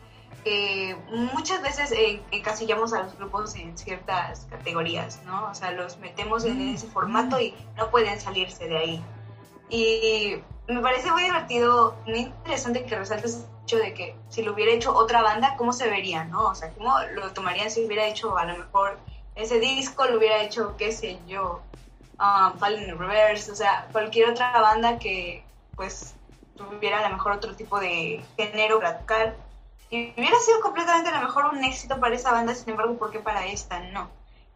que 0.42 0.96
muchas 1.10 1.60
veces 1.60 1.92
eh, 1.92 2.22
encasillamos 2.30 2.94
a 2.94 3.02
los 3.02 3.18
grupos 3.18 3.54
en 3.56 3.76
ciertas 3.76 4.46
categorías, 4.48 5.20
¿no? 5.26 5.50
O 5.50 5.54
sea, 5.54 5.72
los 5.72 5.98
metemos 5.98 6.46
en 6.46 6.70
ese 6.70 6.86
formato 6.86 7.38
y 7.38 7.54
no 7.76 7.90
pueden 7.90 8.18
salirse 8.18 8.66
de 8.66 8.78
ahí. 8.78 9.04
Y 9.68 10.36
me 10.66 10.80
parece 10.80 11.12
muy 11.12 11.24
divertido, 11.24 11.98
muy 12.06 12.20
interesante 12.20 12.86
que 12.86 12.96
resaltes 12.96 13.34
el 13.34 13.62
hecho 13.64 13.76
de 13.76 13.92
que 13.92 14.16
si 14.30 14.42
lo 14.42 14.54
hubiera 14.54 14.72
hecho 14.72 14.94
otra 14.94 15.20
banda, 15.20 15.54
¿cómo 15.58 15.74
se 15.74 15.86
vería, 15.90 16.24
no? 16.24 16.46
O 16.46 16.54
sea, 16.54 16.70
¿cómo 16.70 16.94
lo 17.14 17.30
tomarían 17.32 17.70
si 17.70 17.84
hubiera 17.84 18.06
hecho 18.06 18.38
a 18.38 18.46
lo 18.46 18.56
mejor 18.56 18.98
ese 19.34 19.60
disco, 19.60 20.06
lo 20.06 20.16
hubiera 20.16 20.42
hecho, 20.42 20.76
qué 20.78 20.92
sé 20.92 21.18
yo, 21.26 21.60
um, 22.20 22.58
Falling 22.58 22.88
in 22.88 22.98
Reverse, 22.98 23.50
o 23.50 23.54
sea, 23.54 23.88
cualquier 23.92 24.30
otra 24.30 24.60
banda 24.60 24.98
que 24.98 25.42
pues 25.74 26.14
tuviera 26.56 26.98
a 26.98 27.08
lo 27.08 27.16
mejor 27.16 27.32
otro 27.32 27.56
tipo 27.56 27.80
de 27.80 28.22
género 28.36 28.80
radical 28.80 29.34
y 29.90 30.12
hubiera 30.16 30.38
sido 30.38 30.60
completamente 30.60 31.10
a 31.10 31.20
lo 31.20 31.26
mejor 31.26 31.46
un 31.46 31.64
éxito 31.64 31.98
para 31.98 32.14
esa 32.14 32.30
banda, 32.30 32.54
sin 32.54 32.70
embargo, 32.70 32.96
¿por 32.96 33.10
qué 33.10 33.18
para 33.18 33.46
esta 33.46 33.80
no? 33.80 34.08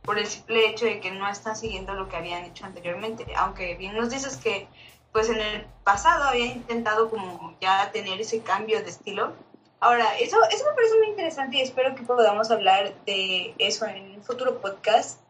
Por 0.02 0.18
el 0.18 0.26
simple 0.26 0.68
hecho 0.68 0.84
de 0.84 1.00
que 1.00 1.10
no 1.10 1.28
están 1.28 1.56
siguiendo 1.56 1.94
lo 1.94 2.08
que 2.08 2.16
habían 2.16 2.44
hecho 2.44 2.66
anteriormente. 2.66 3.26
Aunque 3.36 3.74
bien 3.74 3.96
nos 3.96 4.10
dices 4.10 4.36
que 4.36 4.68
pues 5.12 5.30
en 5.30 5.40
el 5.40 5.66
pasado 5.82 6.24
habían 6.24 6.48
intentado 6.48 7.08
como 7.08 7.56
ya 7.60 7.90
tener 7.90 8.20
ese 8.20 8.42
cambio 8.42 8.82
de 8.82 8.90
estilo. 8.90 9.32
Ahora, 9.80 10.16
eso, 10.18 10.36
eso 10.50 10.64
me 10.68 10.74
parece 10.74 10.98
muy 10.98 11.08
interesante 11.08 11.56
y 11.56 11.62
espero 11.62 11.94
que 11.94 12.02
podamos 12.02 12.50
hablar 12.50 12.94
de 13.06 13.54
eso 13.58 13.86
en 13.86 14.16
un 14.16 14.22
futuro 14.22 14.58
podcast, 14.58 15.20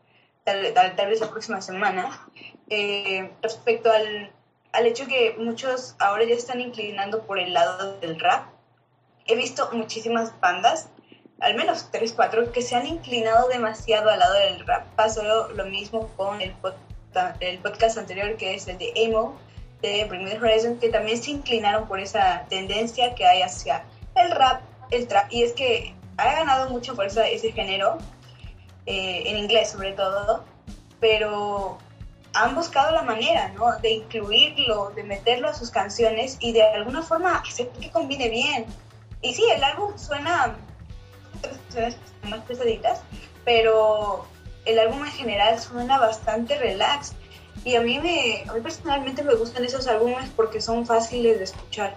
tal, 0.44 0.72
tal, 0.74 1.08
vez 1.08 1.20
la 1.20 1.30
próxima 1.30 1.60
semana, 1.60 2.28
eh, 2.70 3.32
respecto 3.42 3.90
al, 3.90 4.30
al 4.72 4.86
hecho 4.86 5.06
que 5.06 5.34
muchos 5.38 5.96
ahora 5.98 6.24
ya 6.24 6.34
están 6.34 6.60
inclinando 6.60 7.22
por 7.26 7.38
el 7.38 7.52
lado 7.52 7.98
del 8.00 8.18
rap 8.20 8.54
he 9.26 9.36
visto 9.36 9.68
muchísimas 9.72 10.38
bandas, 10.40 10.88
al 11.40 11.54
menos 11.54 11.88
3, 11.90 12.12
4, 12.12 12.52
que 12.52 12.62
se 12.62 12.76
han 12.76 12.86
inclinado 12.86 13.48
demasiado 13.48 14.10
al 14.10 14.18
lado 14.18 14.34
del 14.34 14.66
rap. 14.66 14.86
Pasó 14.96 15.48
lo 15.48 15.64
mismo 15.66 16.08
con 16.16 16.40
el, 16.40 16.54
el 17.40 17.58
podcast 17.58 17.98
anterior, 17.98 18.36
que 18.36 18.54
es 18.54 18.68
el 18.68 18.78
de 18.78 18.92
Emo, 18.94 19.36
de 19.82 20.04
Bring 20.04 20.28
Horizon, 20.42 20.78
que 20.78 20.88
también 20.88 21.22
se 21.22 21.32
inclinaron 21.32 21.86
por 21.86 22.00
esa 22.00 22.46
tendencia 22.48 23.14
que 23.14 23.26
hay 23.26 23.42
hacia 23.42 23.84
el 24.14 24.30
rap, 24.30 24.62
el 24.90 25.06
trap, 25.08 25.32
y 25.32 25.42
es 25.42 25.52
que 25.52 25.94
ha 26.16 26.32
ganado 26.32 26.70
mucho 26.70 26.94
por 26.94 27.06
ese 27.06 27.52
género, 27.52 27.98
eh, 28.86 29.22
en 29.26 29.38
inglés 29.38 29.70
sobre 29.70 29.92
todo, 29.92 30.44
pero 31.00 31.78
han 32.34 32.54
buscado 32.54 32.92
la 32.92 33.02
manera, 33.02 33.48
¿no? 33.50 33.78
De 33.78 33.92
incluirlo, 33.92 34.90
de 34.90 35.04
meterlo 35.04 35.48
a 35.48 35.54
sus 35.54 35.70
canciones 35.70 36.36
y 36.40 36.52
de 36.52 36.62
alguna 36.62 37.02
forma 37.02 37.36
hacer 37.38 37.68
que 37.70 37.90
combine 37.90 38.28
bien. 38.28 38.66
Y 39.22 39.32
sí, 39.34 39.44
el 39.54 39.62
álbum 39.62 39.96
suena 39.96 40.56
más 42.28 42.40
pesaditas, 42.40 43.00
pero 43.44 44.26
el 44.64 44.78
álbum 44.78 45.04
en 45.04 45.12
general 45.12 45.60
suena 45.60 45.98
bastante 45.98 46.58
relax. 46.58 47.12
Y 47.64 47.76
a 47.76 47.80
mí, 47.80 47.98
me, 47.98 48.44
a 48.48 48.52
mí 48.52 48.60
personalmente 48.60 49.22
me 49.22 49.34
gustan 49.34 49.64
esos 49.64 49.86
álbumes 49.86 50.28
porque 50.36 50.60
son 50.60 50.84
fáciles 50.84 51.38
de 51.38 51.44
escuchar. 51.44 51.94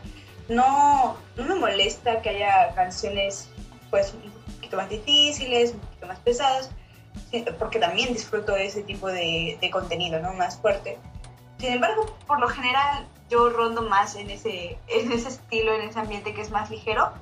No, 0.47 1.17
no 1.35 1.43
me 1.43 1.55
molesta 1.55 2.21
que 2.21 2.29
haya 2.29 2.73
canciones 2.75 3.49
pues 3.89 4.13
un 4.13 4.36
poquito 4.67 4.77
más 4.77 4.89
difíciles, 4.89 5.73
un 5.73 5.79
poquito 5.79 6.07
más 6.07 6.19
pesadas, 6.19 6.69
porque 7.57 7.79
también 7.79 8.13
disfruto 8.13 8.53
de 8.53 8.65
ese 8.65 8.83
tipo 8.83 9.07
de, 9.07 9.57
de 9.59 9.69
contenido, 9.69 10.19
¿no? 10.19 10.33
Más 10.33 10.57
fuerte. 10.57 10.97
Sin 11.57 11.73
embargo, 11.73 12.17
por 12.27 12.39
lo 12.39 12.47
general, 12.47 13.07
yo 13.29 13.49
rondo 13.49 13.81
más 13.81 14.15
en 14.15 14.29
ese, 14.29 14.77
en 14.87 15.11
ese 15.11 15.29
estilo, 15.29 15.73
en 15.73 15.89
ese 15.89 15.99
ambiente 15.99 16.33
que 16.33 16.41
es 16.41 16.51
más 16.51 16.69
ligero. 16.69 17.13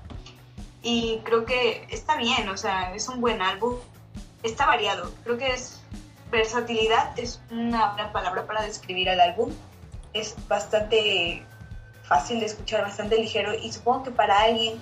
Y 0.82 1.20
creo 1.24 1.46
que 1.46 1.88
está 1.90 2.16
bien, 2.16 2.48
o 2.50 2.58
sea, 2.58 2.94
es 2.94 3.08
un 3.10 3.22
buen 3.22 3.42
álbum. 3.42 3.75
Está 4.44 4.66
variado. 4.66 5.12
Creo 5.24 5.38
que 5.38 5.52
es 5.52 5.82
versatilidad, 6.32 7.18
es 7.18 7.42
una 7.50 8.12
palabra 8.12 8.46
para 8.46 8.64
describir 8.64 9.10
al 9.10 9.20
álbum. 9.20 9.52
Es 10.14 10.36
bastante 10.48 11.44
fácil 12.04 12.40
de 12.40 12.46
escuchar, 12.46 12.82
bastante 12.82 13.18
ligero. 13.18 13.54
Y 13.56 13.72
supongo 13.72 14.04
que 14.04 14.12
para 14.12 14.42
alguien 14.42 14.80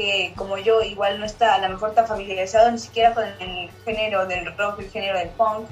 que, 0.00 0.32
como 0.34 0.56
yo, 0.56 0.80
igual 0.80 1.20
no 1.20 1.26
está 1.26 1.54
a 1.54 1.58
lo 1.58 1.68
mejor 1.68 1.92
tan 1.92 2.06
familiarizado 2.06 2.70
ni 2.70 2.78
siquiera 2.78 3.12
con 3.12 3.24
el 3.24 3.70
género 3.84 4.26
del 4.26 4.56
rock, 4.56 4.80
el 4.80 4.90
género 4.90 5.18
del 5.18 5.28
punk, 5.28 5.68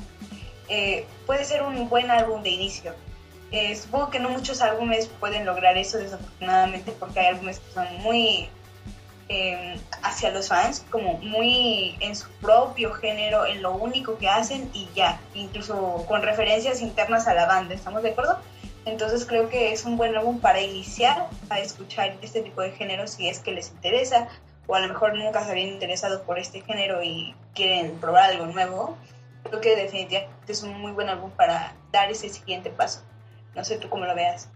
eh, 0.68 1.06
puede 1.25 1.44
ser 1.44 1.62
un 1.62 1.88
buen 1.88 2.11
álbum 2.11 2.42
de 2.42 2.50
inicio 2.50 2.94
eh, 3.50 3.75
supongo 3.75 4.11
que 4.11 4.18
no 4.18 4.28
muchos 4.28 4.61
álbumes 4.61 5.08
pueden 5.20 5.47
lograr 5.47 5.78
eso 5.78 5.97
desafortunadamente 5.97 6.92
porque 6.92 7.20
hay 7.20 7.26
álbumes 7.28 7.61
que 7.61 7.73
son 7.73 7.87
muy 8.02 8.50
em, 9.28 9.80
hacia 10.02 10.30
los 10.30 10.49
fans, 10.49 10.85
como 10.90 11.14
muy 11.14 11.97
en 12.00 12.14
su 12.14 12.28
propio 12.42 12.92
género, 12.92 13.47
en 13.47 13.62
lo 13.62 13.73
único 13.73 14.18
que 14.18 14.28
hacen 14.28 14.70
y 14.75 14.88
ya, 14.94 15.20
incluso 15.35 16.04
con 16.06 16.23
referencias 16.23 16.82
internas 16.82 17.26
a 17.26 17.35
la 17.35 17.47
banda, 17.47 17.75
¿estamos 17.75 18.02
de 18.02 18.11
acuerdo? 18.11 18.38
Entonces 18.85 19.26
creo 19.26 19.49
que 19.49 19.73
es 19.73 19.85
un 19.85 19.97
buen 19.97 20.16
álbum 20.16 20.40
para 20.40 20.61
iniciar 20.61 21.28
a 21.50 21.61
escuchar 21.61 22.16
este 22.23 22.42
tipo 22.42 22.62
de 22.62 22.73
género 22.73 23.06
si 23.06 23.28
es 23.28 23.38
que 23.40 23.52
les 23.52 23.70
interesa 23.70 24.28
o 24.66 24.75
a 24.75 24.80
lo 24.80 24.88
mejor 24.88 25.16
nunca 25.16 25.44
se 25.44 25.50
habían 25.50 25.68
interesado 25.68 26.23
por 26.23 26.38
este 26.38 26.61
género 26.61 27.02
y 27.02 27.35
quieren 27.54 27.92
probar 27.99 28.30
algo 28.30 28.47
nuevo. 28.47 28.97
Creo 29.44 29.61
que 29.61 29.76
definitivamente 29.76 30.52
es 30.52 30.62
un 30.62 30.78
muy 30.80 30.92
buen 30.92 31.08
álbum 31.08 31.30
para 31.30 31.75
dar 31.90 32.11
ese 32.11 32.28
siguiente 32.28 32.70
paso. 32.70 33.02
No 33.54 33.64
sé 33.64 33.78
tú 33.78 33.88
cómo 33.88 34.04
lo 34.04 34.14
veas. 34.14 34.49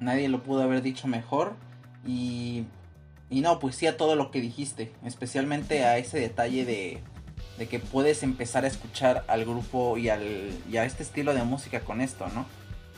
Nadie 0.00 0.28
lo 0.28 0.42
pudo 0.42 0.62
haber 0.62 0.82
dicho 0.82 1.06
mejor. 1.06 1.54
Y, 2.04 2.66
y 3.30 3.40
no, 3.40 3.60
pues 3.60 3.76
sí 3.76 3.86
a 3.86 3.96
todo 3.96 4.16
lo 4.16 4.32
que 4.32 4.40
dijiste. 4.40 4.92
Especialmente 5.04 5.84
a 5.84 5.96
ese 5.98 6.18
detalle 6.18 6.64
de, 6.64 7.00
de 7.56 7.68
que 7.68 7.78
puedes 7.78 8.24
empezar 8.24 8.64
a 8.64 8.68
escuchar 8.68 9.24
al 9.28 9.44
grupo 9.44 9.96
y, 9.96 10.08
al, 10.08 10.50
y 10.68 10.76
a 10.76 10.84
este 10.84 11.04
estilo 11.04 11.34
de 11.34 11.44
música 11.44 11.80
con 11.80 12.00
esto, 12.00 12.26
¿no? 12.28 12.46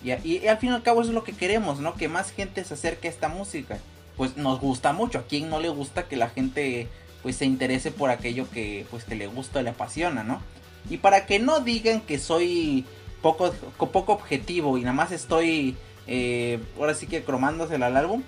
Y, 0.02 0.46
al 0.46 0.58
fin 0.58 0.70
y 0.70 0.72
al 0.72 0.82
cabo 0.82 1.00
eso 1.00 1.10
es 1.10 1.14
lo 1.14 1.24
que 1.24 1.32
queremos, 1.32 1.78
¿no? 1.78 1.94
Que 1.94 2.08
más 2.08 2.32
gente 2.32 2.64
se 2.64 2.74
acerque 2.74 3.08
a 3.08 3.10
esta 3.10 3.28
música. 3.28 3.78
Pues 4.16 4.36
nos 4.36 4.60
gusta 4.60 4.92
mucho. 4.92 5.18
A 5.18 5.26
quien 5.26 5.50
no 5.50 5.60
le 5.60 5.68
gusta 5.68 6.08
que 6.08 6.16
la 6.16 6.30
gente 6.30 6.88
pues 7.22 7.36
se 7.36 7.44
interese 7.44 7.90
por 7.90 8.10
aquello 8.10 8.48
que 8.50 8.86
pues 8.90 9.04
que 9.04 9.14
le 9.14 9.26
gusta, 9.26 9.62
le 9.62 9.70
apasiona, 9.70 10.24
¿no? 10.24 10.40
Y 10.88 10.96
para 10.96 11.26
que 11.26 11.38
no 11.38 11.60
digan 11.60 12.00
que 12.00 12.18
soy 12.18 12.86
poco, 13.20 13.52
poco 13.92 14.12
objetivo 14.12 14.78
y 14.78 14.80
nada 14.82 14.94
más 14.94 15.12
estoy 15.12 15.76
eh, 16.06 16.58
ahora 16.78 16.94
sí 16.94 17.06
que 17.06 17.22
cromándosela 17.22 17.86
al 17.86 17.96
álbum. 17.96 18.22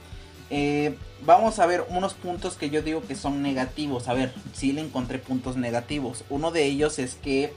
Eh, 0.51 0.95
vamos 1.25 1.59
a 1.59 1.67
ver 1.67 1.85
unos 1.89 2.13
puntos 2.13 2.57
que 2.57 2.69
yo 2.69 2.83
digo 2.83 3.03
que 3.03 3.15
son 3.15 3.43
negativos. 3.43 4.09
A 4.09 4.15
ver, 4.15 4.35
si 4.53 4.73
le 4.73 4.83
encontré 4.83 5.19
puntos 5.19 5.57
negativos. 5.57 6.25
Uno 6.29 6.51
de 6.51 6.65
ellos 6.67 6.99
es 6.99 7.15
que 7.15 7.53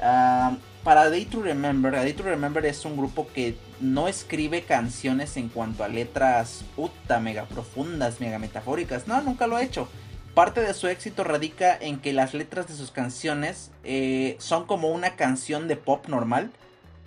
uh, 0.00 0.56
para 0.84 1.10
Day 1.10 1.24
to 1.24 1.42
Remember, 1.42 1.92
Day 1.92 2.12
to 2.12 2.22
Remember 2.22 2.64
es 2.66 2.84
un 2.84 2.96
grupo 2.96 3.26
que 3.34 3.56
no 3.80 4.06
escribe 4.06 4.62
canciones 4.62 5.36
en 5.36 5.48
cuanto 5.48 5.82
a 5.82 5.88
letras 5.88 6.64
puta, 6.76 7.18
mega 7.18 7.46
profundas, 7.46 8.20
mega 8.20 8.38
metafóricas. 8.38 9.08
No, 9.08 9.20
nunca 9.22 9.46
lo 9.46 9.56
ha 9.56 9.62
hecho. 9.62 9.88
Parte 10.34 10.60
de 10.60 10.74
su 10.74 10.88
éxito 10.88 11.24
radica 11.24 11.76
en 11.76 11.98
que 11.98 12.12
las 12.12 12.34
letras 12.34 12.68
de 12.68 12.74
sus 12.74 12.90
canciones 12.90 13.70
eh, 13.82 14.36
son 14.38 14.66
como 14.66 14.88
una 14.88 15.16
canción 15.16 15.68
de 15.68 15.76
pop 15.76 16.06
normal 16.08 16.50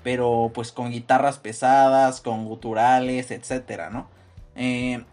pero 0.08 0.52
pues 0.54 0.72
con 0.72 0.92
guitarras 0.92 1.38
pesadas, 1.38 2.22
con 2.22 2.46
guturales, 2.46 3.30
etcétera, 3.30 3.90
¿no? 3.90 4.08
Eh, 4.56 5.04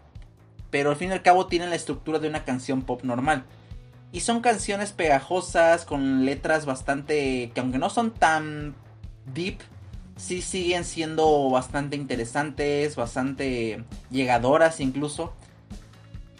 pero 0.69 0.91
al 0.91 0.95
fin 0.95 1.09
y 1.09 1.11
al 1.11 1.21
cabo 1.21 1.47
tienen 1.47 1.69
la 1.69 1.75
estructura 1.75 2.17
de 2.17 2.29
una 2.29 2.45
canción 2.45 2.81
pop 2.81 3.03
normal. 3.03 3.43
Y 4.15 4.21
son 4.21 4.39
canciones 4.39 4.93
pegajosas, 4.93 5.83
con 5.83 6.23
letras 6.23 6.65
bastante. 6.65 7.51
que 7.53 7.59
aunque 7.59 7.79
no 7.79 7.89
son 7.89 8.11
tan 8.11 8.73
deep, 9.33 9.57
sí 10.15 10.41
siguen 10.41 10.85
siendo 10.85 11.49
bastante 11.49 11.97
interesantes, 11.97 12.95
bastante 12.95 13.83
llegadoras 14.09 14.79
incluso. 14.79 15.33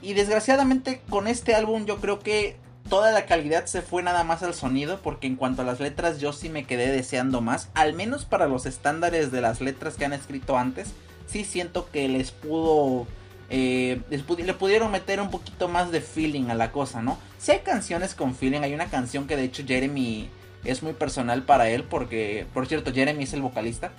Y 0.02 0.14
desgraciadamente 0.14 1.02
con 1.10 1.28
este 1.28 1.54
álbum 1.54 1.86
yo 1.86 1.98
creo 1.98 2.20
que 2.20 2.56
toda 2.88 3.12
la 3.12 3.26
calidad 3.26 3.66
se 3.66 3.82
fue 3.82 4.02
nada 4.02 4.24
más 4.24 4.42
al 4.42 4.54
sonido, 4.54 5.02
porque 5.02 5.28
en 5.28 5.36
cuanto 5.36 5.64
a 5.64 5.66
las 5.66 5.82
letras 5.82 6.22
yo 6.22 6.32
sí 6.32 6.48
me 6.48 6.66
quedé 6.66 6.94
deseando 6.94 7.42
más, 7.42 7.68
al 7.74 7.92
menos 7.92 8.24
para 8.24 8.48
los 8.48 8.66
estándares 8.66 9.34
de 9.34 9.42
las 9.42 9.60
letras 9.60 9.96
que 9.96 10.06
han 10.06 10.14
escrito 10.14 10.58
antes, 10.58 10.94
sí 11.28 11.44
siento 11.44 11.90
que 11.92 12.08
les 12.08 12.32
pudo... 12.32 13.06
Eh, 13.50 14.02
le 14.10 14.54
pudieron 14.54 14.92
meter 14.92 15.22
un 15.22 15.30
poquito 15.30 15.68
más 15.68 15.92
de 15.92 16.02
feeling 16.02 16.50
a 16.50 16.56
la 16.56 16.72
cosa, 16.72 17.02
¿no? 17.02 17.18
Si 17.38 17.52
hay 17.52 17.60
canciones 17.60 18.16
con 18.16 18.36
feeling, 18.36 18.62
hay 18.62 18.74
una 18.74 18.88
canción 18.88 19.28
que 19.28 19.36
de 19.36 19.44
hecho 19.44 19.64
Jeremy 19.66 20.30
es 20.64 20.82
muy 20.82 20.94
personal 20.94 21.44
para 21.44 21.70
él, 21.70 21.84
porque, 21.84 22.48
por 22.54 22.68
cierto, 22.68 22.92
Jeremy 22.94 23.24
es 23.24 23.34
el 23.34 23.42
vocalista, 23.42 23.92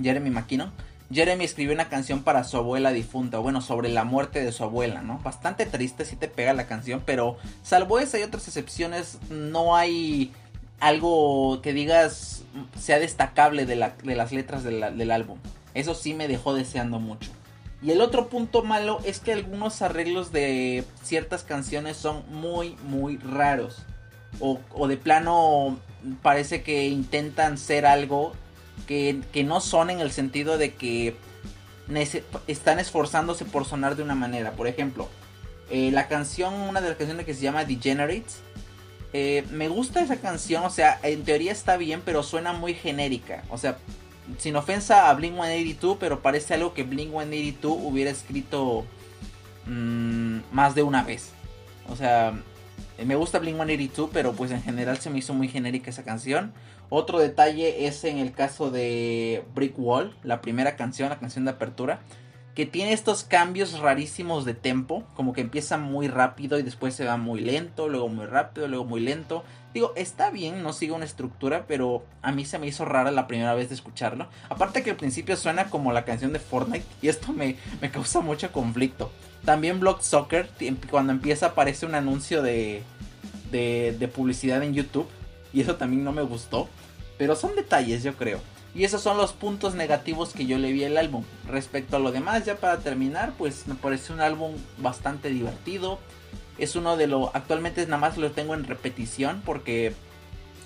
Jeremy 0.00 0.30
McKinnon. 0.30 0.72
Jeremy 1.12 1.44
escribió 1.44 1.74
una 1.74 1.88
canción 1.88 2.22
para 2.22 2.44
su 2.44 2.56
abuela 2.56 2.92
difunta, 2.92 3.38
bueno, 3.38 3.60
sobre 3.60 3.88
la 3.88 4.04
muerte 4.04 4.44
de 4.44 4.52
su 4.52 4.62
abuela, 4.62 5.02
¿no? 5.02 5.18
Bastante 5.18 5.66
triste 5.66 6.04
si 6.04 6.14
te 6.14 6.28
pega 6.28 6.52
la 6.52 6.68
canción, 6.68 7.02
pero 7.04 7.36
salvo 7.64 7.98
esa 7.98 8.20
y 8.20 8.22
otras 8.22 8.46
excepciones, 8.46 9.18
no 9.28 9.74
hay 9.74 10.32
algo 10.78 11.60
que 11.62 11.72
digas 11.72 12.44
sea 12.78 13.00
destacable 13.00 13.66
de, 13.66 13.76
las 13.76 14.32
letras 14.32 14.62
del 14.62 15.10
álbum. 15.10 15.38
Eso 15.74 15.94
sí 15.94 16.14
me 16.14 16.28
dejó 16.28 16.54
deseando 16.54 17.00
mucho. 17.00 17.30
Y 17.82 17.92
el 17.92 18.00
otro 18.00 18.28
punto 18.28 18.62
malo 18.62 19.00
es 19.04 19.20
que 19.20 19.32
algunos 19.32 19.80
arreglos 19.80 20.32
de 20.32 20.84
ciertas 21.02 21.44
canciones 21.44 21.96
son 21.96 22.22
muy, 22.30 22.76
muy 22.84 23.16
raros. 23.16 23.82
O, 24.38 24.86
de 24.86 24.96
plano 24.96 25.78
parece 26.22 26.62
que 26.62 26.88
intentan 26.88 27.58
ser 27.58 27.84
algo 27.84 28.32
que, 28.86 29.22
no 29.44 29.60
son 29.60 29.90
en 29.90 30.00
el 30.00 30.12
sentido 30.12 30.58
de 30.58 30.74
que 30.74 31.16
están 32.46 32.78
esforzándose 32.78 33.44
por 33.44 33.64
sonar 33.64 33.96
de 33.96 34.02
una 34.02 34.14
manera. 34.14 34.52
Por 34.52 34.66
ejemplo, 34.66 35.08
eh, 35.70 35.90
la 35.90 36.06
canción, 36.06 36.54
una 36.54 36.80
de 36.80 36.88
las 36.88 36.98
canciones 36.98 37.26
que 37.26 37.34
se 37.34 37.40
llama 37.40 37.64
Degenerates. 37.64 38.40
Eh, 39.12 39.44
me 39.50 39.68
gusta 39.68 40.02
esa 40.02 40.16
canción, 40.16 40.62
o 40.64 40.70
sea, 40.70 41.00
en 41.02 41.24
teoría 41.24 41.50
está 41.50 41.76
bien, 41.76 42.02
pero 42.04 42.22
suena 42.22 42.52
muy 42.52 42.74
genérica. 42.74 43.42
O 43.50 43.58
sea, 43.58 43.78
sin 44.38 44.56
ofensa 44.56 45.10
a 45.10 45.14
Blink 45.14 45.34
182, 45.34 45.96
pero 45.98 46.20
parece 46.20 46.54
algo 46.54 46.74
que 46.74 46.82
Blink 46.82 47.10
182 47.10 47.78
hubiera 47.80 48.10
escrito 48.10 48.84
mm, 49.66 50.38
más 50.52 50.74
de 50.74 50.82
una 50.82 51.02
vez. 51.02 51.30
O 51.88 51.96
sea, 51.96 52.32
me 53.04 53.16
gusta 53.16 53.38
Blink 53.38 53.56
182, 53.56 54.10
pero 54.12 54.32
pues 54.32 54.50
en 54.50 54.62
general 54.62 54.98
se 54.98 55.10
me 55.10 55.18
hizo 55.18 55.34
muy 55.34 55.48
genérica 55.48 55.90
esa 55.90 56.04
canción. 56.04 56.52
Otro 56.88 57.18
detalle 57.18 57.86
es 57.86 58.04
en 58.04 58.18
el 58.18 58.32
caso 58.32 58.70
de 58.70 59.44
Brick 59.54 59.78
Wall, 59.78 60.14
la 60.24 60.40
primera 60.40 60.76
canción, 60.76 61.08
la 61.08 61.18
canción 61.18 61.44
de 61.44 61.52
apertura, 61.52 62.00
que 62.60 62.66
tiene 62.66 62.92
estos 62.92 63.24
cambios 63.24 63.78
rarísimos 63.78 64.44
de 64.44 64.52
tempo, 64.52 65.02
como 65.16 65.32
que 65.32 65.40
empieza 65.40 65.78
muy 65.78 66.08
rápido 66.08 66.58
y 66.58 66.62
después 66.62 66.94
se 66.94 67.06
va 67.06 67.16
muy 67.16 67.40
lento, 67.40 67.88
luego 67.88 68.10
muy 68.10 68.26
rápido, 68.26 68.68
luego 68.68 68.84
muy 68.84 69.00
lento. 69.00 69.44
Digo, 69.72 69.94
está 69.96 70.28
bien, 70.28 70.62
no 70.62 70.74
sigue 70.74 70.92
una 70.92 71.06
estructura, 71.06 71.64
pero 71.66 72.04
a 72.20 72.32
mí 72.32 72.44
se 72.44 72.58
me 72.58 72.66
hizo 72.66 72.84
rara 72.84 73.12
la 73.12 73.26
primera 73.26 73.54
vez 73.54 73.70
de 73.70 73.76
escucharlo. 73.76 74.28
Aparte 74.50 74.82
que 74.82 74.90
al 74.90 74.98
principio 74.98 75.38
suena 75.38 75.70
como 75.70 75.90
la 75.94 76.04
canción 76.04 76.34
de 76.34 76.38
Fortnite 76.38 76.84
y 77.00 77.08
esto 77.08 77.32
me, 77.32 77.56
me 77.80 77.90
causa 77.90 78.20
mucho 78.20 78.52
conflicto. 78.52 79.10
También 79.46 79.80
Block 79.80 80.02
Soccer, 80.02 80.50
cuando 80.90 81.14
empieza 81.14 81.46
aparece 81.46 81.86
un 81.86 81.94
anuncio 81.94 82.42
de, 82.42 82.82
de, 83.50 83.96
de 83.98 84.08
publicidad 84.08 84.62
en 84.62 84.74
YouTube 84.74 85.08
y 85.54 85.62
eso 85.62 85.76
también 85.76 86.04
no 86.04 86.12
me 86.12 86.20
gustó. 86.20 86.68
Pero 87.16 87.36
son 87.36 87.56
detalles, 87.56 88.02
yo 88.02 88.16
creo. 88.16 88.38
Y 88.74 88.84
esos 88.84 89.02
son 89.02 89.16
los 89.16 89.32
puntos 89.32 89.74
negativos 89.74 90.32
que 90.32 90.46
yo 90.46 90.58
le 90.58 90.72
vi 90.72 90.84
al 90.84 90.96
álbum. 90.96 91.24
Respecto 91.46 91.96
a 91.96 92.00
lo 92.00 92.12
demás, 92.12 92.44
ya 92.44 92.56
para 92.56 92.78
terminar, 92.78 93.32
pues 93.36 93.66
me 93.66 93.74
parece 93.74 94.12
un 94.12 94.20
álbum 94.20 94.52
bastante 94.78 95.28
divertido. 95.28 95.98
Es 96.58 96.76
uno 96.76 96.96
de 96.96 97.08
los... 97.08 97.30
Actualmente 97.34 97.84
nada 97.86 97.98
más 97.98 98.16
lo 98.16 98.30
tengo 98.30 98.54
en 98.54 98.64
repetición 98.64 99.42
porque... 99.44 99.94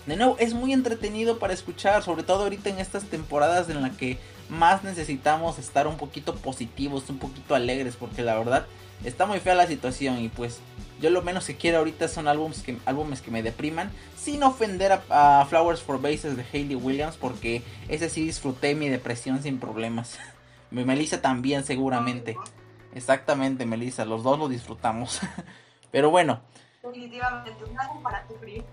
De 0.07 0.17
nuevo, 0.17 0.37
es 0.39 0.53
muy 0.53 0.75
entretenido 0.75 1.39
para 1.39 1.55
escuchar, 1.55 2.03
sobre 2.03 2.25
todo 2.25 2.43
ahorita 2.43 2.69
en 2.69 2.79
estas 2.79 3.05
temporadas 3.05 3.71
en 3.71 3.81
las 3.81 3.97
que 3.97 4.19
más 4.51 4.85
necesitamos 4.85 5.59
estar 5.59 5.87
un 5.87 5.97
poquito 5.97 6.35
positivos, 6.35 7.09
un 7.09 7.19
poquito 7.19 7.55
alegres, 7.55 7.97
porque 7.97 8.21
la 8.21 8.37
verdad 8.39 8.67
está 9.03 9.25
muy 9.25 9.41
fea 9.41 9.55
la 9.55 9.67
situación 9.67 10.19
y 10.19 10.29
pues 10.29 10.59
yo 11.01 11.11
lo 11.11 11.23
menos 11.23 11.47
que 11.47 11.57
quiero 11.57 11.79
ahorita 11.79 12.09
son 12.09 12.29
álbumes 12.29 12.63
que, 12.63 12.79
álbumes 12.87 13.21
que 13.21 13.31
me 13.31 13.43
depriman. 13.43 13.91
Sin 14.17 14.43
ofender 14.43 15.01
a, 15.11 15.47
Flowers 15.49 15.83
for 15.83 16.01
Bases 16.01 16.37
de 16.37 16.45
Hayley 16.53 16.77
Williams. 16.77 17.17
Porque 17.17 17.63
ese 17.89 18.09
sí 18.09 18.25
disfruté 18.25 18.75
mi 18.75 18.89
depresión 18.89 19.43
sin 19.43 19.59
problemas. 19.59 20.19
Melissa 20.71 21.21
también 21.21 21.65
seguramente. 21.65 22.37
Exactamente, 22.95 23.67
Melissa. 23.67 24.05
Los 24.05 24.23
dos 24.23 24.39
lo 24.39 24.49
disfrutamos. 24.49 25.21
Pero 25.91 26.11
bueno. 26.11 26.41
Definitivamente, 26.83 27.53
un 27.71 27.79
álbum 27.79 28.03
para 28.03 28.27
sufrir. 28.27 28.65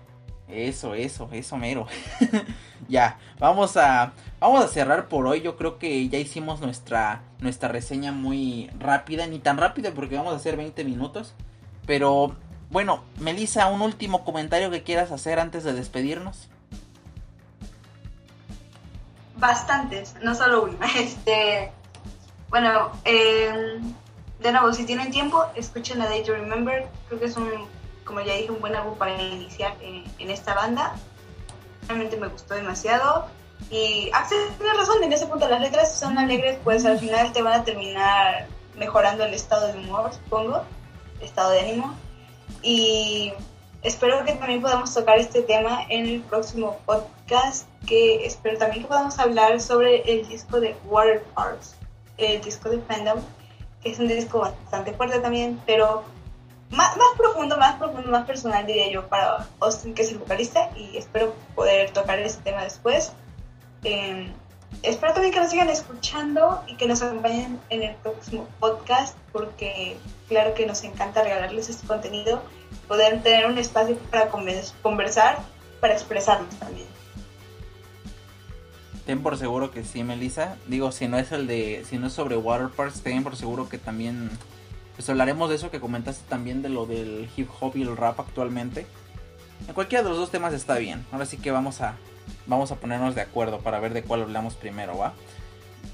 Eso, 0.48 0.94
eso, 0.94 1.28
eso 1.32 1.56
mero. 1.56 1.86
ya, 2.88 3.18
vamos 3.38 3.76
a 3.76 4.12
vamos 4.38 4.64
a 4.64 4.68
cerrar 4.68 5.08
por 5.08 5.26
hoy. 5.26 5.40
Yo 5.40 5.56
creo 5.56 5.78
que 5.78 6.08
ya 6.08 6.18
hicimos 6.18 6.60
nuestra 6.60 7.22
nuestra 7.38 7.68
reseña 7.68 8.12
muy 8.12 8.70
rápida, 8.78 9.26
ni 9.26 9.38
tan 9.38 9.56
rápida 9.56 9.92
porque 9.94 10.16
vamos 10.16 10.34
a 10.34 10.36
hacer 10.36 10.56
20 10.56 10.84
minutos. 10.84 11.34
Pero 11.86 12.36
bueno, 12.72 13.04
Melissa, 13.18 13.66
un 13.66 13.82
último 13.82 14.24
comentario 14.24 14.70
que 14.70 14.82
quieras 14.82 15.12
hacer 15.12 15.38
antes 15.38 15.62
de 15.62 15.74
despedirnos. 15.74 16.48
Bastantes, 19.36 20.14
no 20.22 20.34
solo 20.34 20.64
uno. 20.64 20.78
Este, 20.96 21.70
bueno, 22.48 22.92
em, 23.04 23.92
de 24.40 24.52
nuevo, 24.52 24.72
si 24.72 24.84
tienen 24.86 25.10
tiempo, 25.10 25.44
escuchen 25.54 26.00
a 26.00 26.06
Day 26.06 26.24
to 26.24 26.32
Remember. 26.32 26.88
Creo 27.08 27.20
que 27.20 27.26
es 27.26 27.36
un, 27.36 27.50
como 28.04 28.20
ya 28.22 28.34
dije, 28.34 28.50
un 28.50 28.60
buen 28.60 28.74
álbum 28.74 28.96
para 28.96 29.20
iniciar 29.20 29.76
en, 29.82 30.30
esta 30.30 30.54
banda. 30.54 30.94
Realmente 31.88 32.16
me 32.16 32.28
gustó 32.28 32.54
demasiado. 32.54 33.26
Y 33.70 34.10
Axel 34.14 34.38
tiene 34.56 34.72
razón, 34.72 35.02
en 35.02 35.12
ese 35.12 35.26
punto 35.26 35.46
las 35.46 35.60
letras 35.60 35.98
son 35.98 36.16
alegres, 36.16 36.58
pues 36.64 36.86
al 36.86 36.98
final 36.98 37.32
te 37.32 37.42
van 37.42 37.60
a 37.60 37.64
terminar 37.64 38.46
mejorando 38.76 39.24
el 39.24 39.34
estado 39.34 39.70
de 39.72 39.78
humor, 39.78 40.10
supongo 40.12 40.64
estado 41.22 41.50
de 41.50 41.60
ánimo. 41.60 41.94
Y 42.62 43.32
espero 43.82 44.24
que 44.24 44.32
también 44.34 44.62
podamos 44.62 44.92
tocar 44.94 45.18
este 45.18 45.42
tema 45.42 45.80
en 45.88 46.06
el 46.06 46.20
próximo 46.22 46.78
podcast, 46.86 47.66
que 47.86 48.24
espero 48.26 48.58
también 48.58 48.82
que 48.82 48.88
podamos 48.88 49.18
hablar 49.18 49.60
sobre 49.60 50.02
el 50.02 50.28
disco 50.28 50.60
de 50.60 50.76
Water 50.86 51.24
el 52.18 52.40
disco 52.40 52.68
de 52.68 52.78
Fandom, 52.80 53.20
que 53.82 53.90
es 53.90 53.98
un 53.98 54.08
disco 54.08 54.40
bastante 54.40 54.92
fuerte 54.92 55.18
también, 55.18 55.60
pero 55.66 56.04
más, 56.70 56.96
más 56.96 57.08
profundo, 57.16 57.56
más 57.58 57.76
profundo, 57.76 58.10
más 58.10 58.26
personal 58.26 58.66
diría 58.66 58.90
yo 58.90 59.08
para 59.08 59.46
Austin, 59.60 59.94
que 59.94 60.02
es 60.02 60.12
el 60.12 60.18
vocalista, 60.18 60.70
y 60.76 60.96
espero 60.96 61.34
poder 61.54 61.90
tocar 61.90 62.18
este 62.20 62.42
tema 62.42 62.62
después. 62.62 63.12
Eh, 63.84 64.32
espero 64.82 65.12
también 65.12 65.32
que 65.32 65.40
nos 65.40 65.50
sigan 65.50 65.68
escuchando 65.68 66.62
y 66.66 66.76
que 66.76 66.86
nos 66.86 67.02
acompañen 67.02 67.58
en 67.70 67.82
el 67.82 67.94
próximo 67.96 68.48
podcast, 68.58 69.16
porque 69.32 69.96
claro 70.28 70.54
que 70.54 70.66
nos 70.66 70.82
encanta 70.84 71.22
regalarles 71.22 71.68
este 71.68 71.86
contenido, 71.86 72.42
poder 72.88 73.22
tener 73.22 73.46
un 73.46 73.58
espacio 73.58 73.96
para 74.10 74.28
conversar, 74.28 75.38
para 75.80 75.94
expresarnos 75.94 76.54
también. 76.56 76.86
Ten 79.06 79.22
por 79.22 79.36
seguro 79.36 79.72
que 79.72 79.84
sí, 79.84 80.04
Melissa. 80.04 80.56
Digo, 80.68 80.92
si 80.92 81.08
no 81.08 81.18
es 81.18 81.32
el 81.32 81.46
de, 81.46 81.84
si 81.88 81.98
no 81.98 82.06
es 82.06 82.12
sobre 82.12 82.36
water 82.36 82.68
parks, 82.68 83.02
ten 83.02 83.24
por 83.24 83.36
seguro 83.36 83.68
que 83.68 83.78
también, 83.78 84.30
pues 84.94 85.08
hablaremos 85.10 85.48
de 85.48 85.56
eso 85.56 85.70
que 85.70 85.80
comentaste 85.80 86.22
también 86.28 86.62
de 86.62 86.68
lo 86.68 86.86
del 86.86 87.28
hip 87.36 87.48
hop 87.60 87.76
y 87.76 87.82
el 87.82 87.96
rap 87.96 88.20
actualmente. 88.20 88.86
En 89.66 89.74
cualquiera 89.74 90.02
de 90.04 90.10
los 90.10 90.18
dos 90.18 90.30
temas 90.30 90.54
está 90.54 90.76
bien. 90.78 91.04
Ahora 91.10 91.26
sí 91.26 91.36
que 91.36 91.50
vamos 91.50 91.80
a, 91.80 91.96
vamos 92.46 92.72
a 92.72 92.76
ponernos 92.76 93.14
de 93.14 93.20
acuerdo 93.20 93.60
para 93.60 93.80
ver 93.80 93.94
de 93.94 94.02
cuál 94.02 94.22
hablamos 94.22 94.54
primero, 94.54 94.96
¿va? 94.98 95.14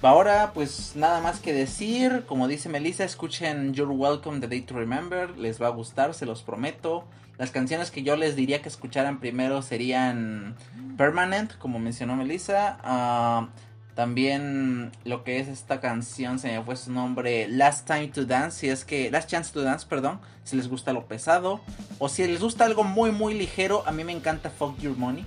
Ahora, 0.02 0.52
pues 0.54 0.92
nada 0.94 1.20
más 1.20 1.40
que 1.40 1.52
decir, 1.52 2.24
como 2.26 2.46
dice 2.46 2.68
Melissa, 2.68 3.04
escuchen 3.04 3.74
You're 3.74 3.92
Welcome, 3.92 4.40
The 4.40 4.46
Day 4.46 4.60
to 4.60 4.74
Remember, 4.74 5.36
les 5.36 5.60
va 5.60 5.66
a 5.66 5.70
gustar, 5.70 6.14
se 6.14 6.24
los 6.24 6.42
prometo. 6.42 7.04
Las 7.36 7.50
canciones 7.50 7.90
que 7.90 8.02
yo 8.02 8.16
les 8.16 8.36
diría 8.36 8.62
que 8.62 8.68
escucharan 8.68 9.18
primero 9.18 9.60
serían 9.62 10.56
Permanent, 10.96 11.56
como 11.58 11.80
mencionó 11.80 12.14
Melissa. 12.14 12.78
Ah, 12.82 13.48
también 13.96 14.92
lo 15.04 15.24
que 15.24 15.40
es 15.40 15.48
esta 15.48 15.80
canción, 15.80 16.38
se 16.38 16.56
me 16.56 16.62
fue 16.62 16.76
su 16.76 16.92
nombre, 16.92 17.48
Last 17.48 17.84
Time 17.88 18.06
to 18.08 18.24
Dance, 18.24 18.60
si 18.60 18.68
es 18.68 18.84
que, 18.84 19.10
Last 19.10 19.28
Chance 19.28 19.52
to 19.52 19.62
Dance, 19.62 19.86
perdón, 19.88 20.20
si 20.44 20.54
les 20.54 20.68
gusta 20.68 20.92
lo 20.92 21.06
pesado. 21.06 21.60
O 21.98 22.08
si 22.08 22.24
les 22.24 22.40
gusta 22.40 22.64
algo 22.64 22.84
muy, 22.84 23.10
muy 23.10 23.34
ligero, 23.34 23.82
a 23.86 23.90
mí 23.90 24.04
me 24.04 24.12
encanta 24.12 24.50
Fuck 24.50 24.78
Your 24.78 24.96
Money. 24.96 25.26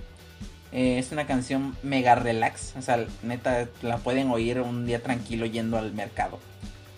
Eh, 0.72 0.98
es 0.98 1.12
una 1.12 1.26
canción 1.26 1.76
mega 1.82 2.14
relax. 2.14 2.74
O 2.76 2.82
sea, 2.82 3.04
neta, 3.22 3.68
la 3.82 3.98
pueden 3.98 4.30
oír 4.30 4.60
un 4.60 4.86
día 4.86 5.02
tranquilo 5.02 5.46
yendo 5.46 5.78
al 5.78 5.92
mercado. 5.92 6.38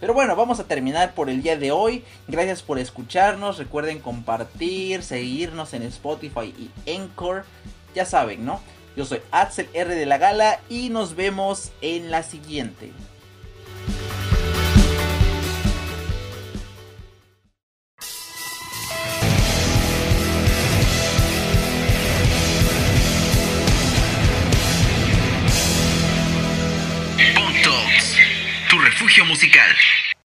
Pero 0.00 0.14
bueno, 0.14 0.36
vamos 0.36 0.60
a 0.60 0.64
terminar 0.64 1.14
por 1.14 1.30
el 1.30 1.42
día 1.42 1.56
de 1.56 1.72
hoy. 1.72 2.04
Gracias 2.28 2.62
por 2.62 2.78
escucharnos. 2.78 3.58
Recuerden 3.58 4.00
compartir, 4.00 5.02
seguirnos 5.02 5.74
en 5.74 5.82
Spotify 5.82 6.54
y 6.58 6.70
Encore. 6.86 7.42
Ya 7.94 8.04
saben, 8.04 8.44
¿no? 8.44 8.60
Yo 8.96 9.04
soy 9.04 9.20
Axel 9.30 9.68
R 9.72 9.94
de 9.94 10.06
la 10.06 10.18
Gala 10.18 10.60
y 10.68 10.90
nos 10.90 11.16
vemos 11.16 11.72
en 11.80 12.10
la 12.10 12.22
siguiente. 12.22 12.92